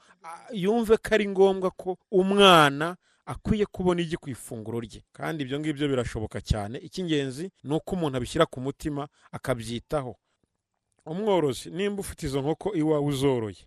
yumve 0.53 0.97
ko 1.01 1.09
ari 1.15 1.29
ngombwa 1.33 1.71
ko 1.73 1.97
umwana 2.13 2.97
akwiye 3.27 3.67
kubona 3.67 4.03
igi 4.05 4.17
ku 4.21 4.29
ifunguro 4.31 4.81
rye. 4.85 5.01
Kandi 5.17 5.43
ibyo 5.49 5.57
ngibyo 5.61 5.89
birashoboka 5.89 6.41
cyane. 6.45 6.79
Icy'ingenzi 6.79 7.51
ni 7.65 7.73
uko 7.75 7.95
umuntu 7.97 8.17
abishyira 8.21 8.47
ku 8.47 8.61
mutima 8.61 9.09
akabyitaho. 9.33 10.13
Umworozi 11.07 11.71
nimba 11.71 12.01
ufite 12.01 12.27
izo 12.27 12.43
nkoko 12.43 12.75
iwawe 12.75 13.07
uzoroye 13.07 13.63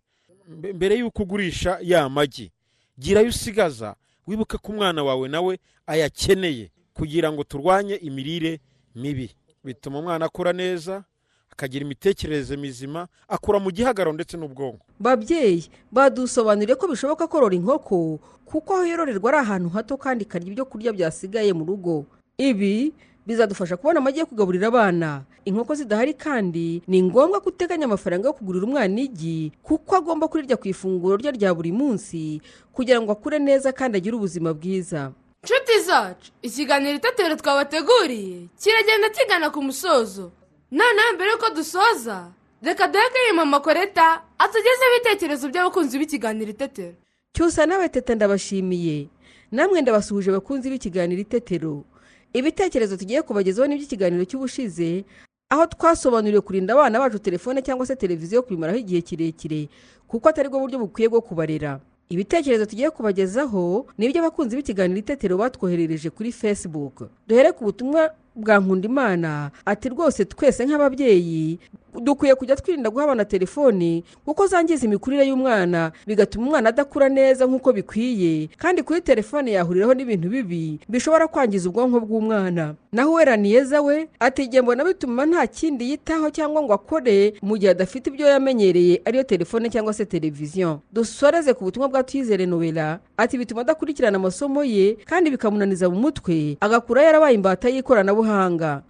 mbe- 0.47 0.73
mbere 0.73 0.95
y'uko 0.99 1.23
ugurisha 1.23 1.79
ya 1.81 2.09
magi 2.09 2.51
gira 2.99 3.19
ayo 3.19 3.29
usigaza 3.29 3.95
wibuke 4.27 4.57
ko 4.57 4.71
umwana 4.71 5.03
wawe 5.03 5.27
nawe 5.29 5.59
ayakeneye 5.87 6.71
kugira 6.93 7.31
ngo 7.31 7.43
turwanye 7.43 7.95
imirire 7.95 8.59
mibi. 8.95 9.31
Bituma 9.63 9.99
umwana 9.99 10.25
akura 10.25 10.53
neza 10.53 11.03
akagira 11.51 11.85
imitekerereze 11.85 12.57
mizima 12.57 13.07
akura 13.27 13.59
mu 13.59 13.71
gihagararo 13.71 14.13
ndetse 14.13 14.37
n'ubwonko. 14.37 14.85
Babyeyi 14.99 15.69
badusobanuriye 15.91 16.75
ko 16.75 16.87
bishoboka 16.87 17.27
korora 17.27 17.55
inkoko 17.55 18.19
kuko 18.45 18.73
aho 18.75 18.85
yororerwa 18.85 19.29
ari 19.31 19.37
ahantu 19.37 19.69
hato 19.69 19.97
kandi 19.97 20.23
ikarya 20.23 20.47
ibyo 20.51 20.65
kurya 20.65 20.91
byasigaye 20.93 21.53
mu 21.53 21.65
rugo. 21.65 22.05
Ibi 22.37 22.93
bizadufasha 23.29 23.77
kubona 23.77 23.99
amagi 24.01 24.19
yo 24.19 24.25
kugaburira 24.25 24.67
abana. 24.67 25.21
Inkoko 25.45 25.75
zidahari 25.75 26.13
kandi 26.13 26.81
ni 26.87 27.01
ngombwa 27.03 27.37
ko 27.41 27.49
uteganya 27.53 27.85
amafaranga 27.85 28.27
yo 28.27 28.33
kugurira 28.33 28.65
umwana 28.65 28.97
igi 29.01 29.51
kuko 29.63 29.95
agomba 29.95 30.25
kurirya 30.27 30.57
ku 30.57 30.65
ifunguro 30.67 31.17
rye 31.21 31.31
rya 31.37 31.53
buri 31.53 31.69
munsi 31.71 32.41
kugira 32.73 32.97
ngo 33.01 33.11
akure 33.13 33.37
neza 33.39 33.69
kandi 33.71 33.97
agire 34.01 34.15
ubuzima 34.17 34.49
bwiza. 34.53 35.11
Nshuti 35.45 35.79
zacu 35.85 36.31
ikiganiro 36.41 36.97
itetero 36.97 37.35
twabateguriye 37.37 38.49
kiragenda 38.57 39.09
kigana 39.13 39.49
ku 39.53 39.61
musozo. 39.61 40.31
Noneho 40.71 41.13
mbere 41.13 41.29
y'uko 41.31 41.49
dusoza 41.53 42.33
reka 42.65 42.87
duhe 42.89 43.31
mama 43.35 43.59
koreta 43.61 44.21
atugezeho 44.41 44.91
ibitekerezo 44.97 45.47
by'abakunzi 45.53 45.99
b'ikiganiro 46.01 46.49
itetero. 46.51 46.97
Cyusa 47.33 47.65
nawe 47.65 47.89
teta 47.89 48.15
ndabashimiye. 48.17 49.07
Namwe 49.53 49.81
ndabasuhuje 49.81 50.29
abakunzi 50.33 50.69
b'ikiganiro 50.69 51.21
itetero. 51.21 51.85
Ibitekerezo 52.33 52.97
tugiye 52.97 53.21
kubagezaho 53.21 53.67
n'iby'ikiganiro 53.67 54.23
cy'ubushize 54.25 55.03
aho 55.49 55.65
twasobanuriwe 55.65 56.41
kurinda 56.41 56.73
abana 56.73 56.99
bacu 56.99 57.19
telefone 57.19 57.61
cyangwa 57.61 57.85
se 57.85 57.95
televiziyo 57.95 58.43
kubimaraho 58.43 58.77
igihe 58.77 59.01
kirekire 59.01 59.69
kuko 60.07 60.29
atari 60.29 60.49
bwo 60.49 60.59
buryo 60.59 60.79
bukwiye 60.79 61.09
bwo 61.09 61.21
kubarera. 61.21 61.79
Ibitekerezo 62.09 62.65
tugiye 62.65 62.89
kubagezaho 62.89 63.85
ni 63.97 64.05
iby'abakunzi 64.09 64.55
b'ikiganiro 64.57 64.99
itetero 64.99 65.37
batwoherereje 65.37 66.09
kuri 66.09 66.31
facebook. 66.31 67.09
Duhere 67.27 67.51
ku 67.53 67.63
butumwa 67.65 68.13
bwa 68.35 68.59
nkundimana 68.59 69.51
ati 69.65 69.89
rwose 69.89 70.25
twese 70.25 70.65
nk'ababyeyi 70.65 71.59
dukwiye 72.01 72.35
kujya 72.35 72.55
twirinda 72.55 72.89
guha 72.89 73.03
abana 73.03 73.25
telefoni 73.25 74.03
kuko 74.25 74.47
zangiza 74.47 74.85
imikurire 74.85 75.27
y'umwana 75.27 75.91
bigatuma 76.07 76.45
umwana 76.47 76.69
adakura 76.69 77.09
neza 77.09 77.45
nk'uko 77.45 77.73
bikwiye. 77.73 78.49
Kandi 78.57 78.83
kuri 78.83 79.01
telefone 79.01 79.51
yahuriraho 79.51 79.93
n'ibintu 79.93 80.29
bibi 80.29 80.79
bishobora 80.89 81.27
kwangiza 81.27 81.69
ubwonko 81.69 81.99
bw'umwana. 81.99 82.75
Naho 82.91 83.11
uwera 83.11 83.37
niyeza 83.37 83.81
we 83.81 84.07
ati 84.19 84.61
mbona 84.61 84.85
bituma 84.85 85.25
nta 85.25 85.47
kindi 85.47 85.89
yitaho 85.89 86.29
cyangwa 86.29 86.61
ngo 86.61 86.73
akore 86.73 87.33
mu 87.41 87.57
gihe 87.57 87.71
adafite 87.71 88.07
ibyo 88.09 88.27
yamenyereye 88.27 89.01
ariyo 89.05 89.23
telefone 89.23 89.69
cyangwa 89.69 89.93
se 89.93 90.05
televiziyo. 90.05 90.79
Dusoreze 90.93 91.53
ku 91.53 91.63
butumwa 91.63 91.89
bwa 91.89 92.03
tuyizere 92.03 92.45
nowela 92.45 92.99
ati 93.17 93.37
bituma 93.37 93.61
adakurikirana 93.61 94.17
amasomo 94.21 94.61
ye 94.63 94.93
kandi 95.09 95.29
bikamunaniza 95.33 95.89
mu 95.89 95.97
mutwe 95.99 96.57
agakura 96.61 97.01
yarabaye 97.03 97.33
imbata 97.35 97.65
y'ikoranabuhanga. 97.69 98.28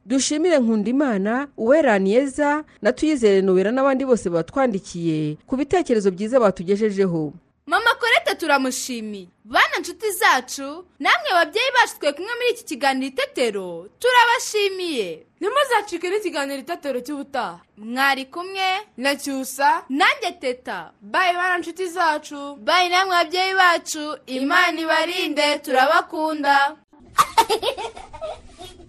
Dushimire 0.05 0.59
nkundimana 0.59 1.47
uwera 1.57 1.99
niyeza 1.99 2.63
na 2.81 2.91
tuyizere 2.91 3.41
nowela 3.41 3.71
n'abandi 3.71 4.05
bose 4.05 4.29
batwandikiye 4.29 5.37
ku 5.47 5.55
bitekerezo 5.57 6.11
byiza 6.11 6.39
batugejejeho. 6.39 7.33
Mama 7.69 7.91
korete 7.99 8.35
turamushimiye. 8.39 9.27
Bana 9.45 9.79
nshuti 9.79 10.11
zacu 10.11 10.85
namwe 10.99 11.29
babyeyi 11.33 11.71
bacu 11.75 11.99
twe 11.99 12.13
kumwe 12.13 12.33
muri 12.35 12.49
iki 12.51 12.63
kiganiro 12.63 13.07
itetero 13.07 13.87
turabashimiye. 14.01 15.25
Ntimuzacike 15.39 16.09
n'ikiganiro 16.09 16.59
itetero 16.59 16.99
cy'ubutaha. 17.05 17.59
Mwari 17.77 18.25
kumwe 18.25 18.67
na 18.97 19.15
cyusa. 19.15 19.83
Nanjye 19.89 20.31
teta. 20.41 20.91
Bayi 21.01 21.33
bana 21.35 21.57
nshuti 21.57 21.85
zacu. 21.87 22.55
Bayi 22.57 22.89
namwe 22.89 23.13
babyeyi 23.15 23.53
bacu. 23.53 24.17
Imana 24.25 24.79
ibarinde 24.81 25.57
turabakunda. 25.61 26.75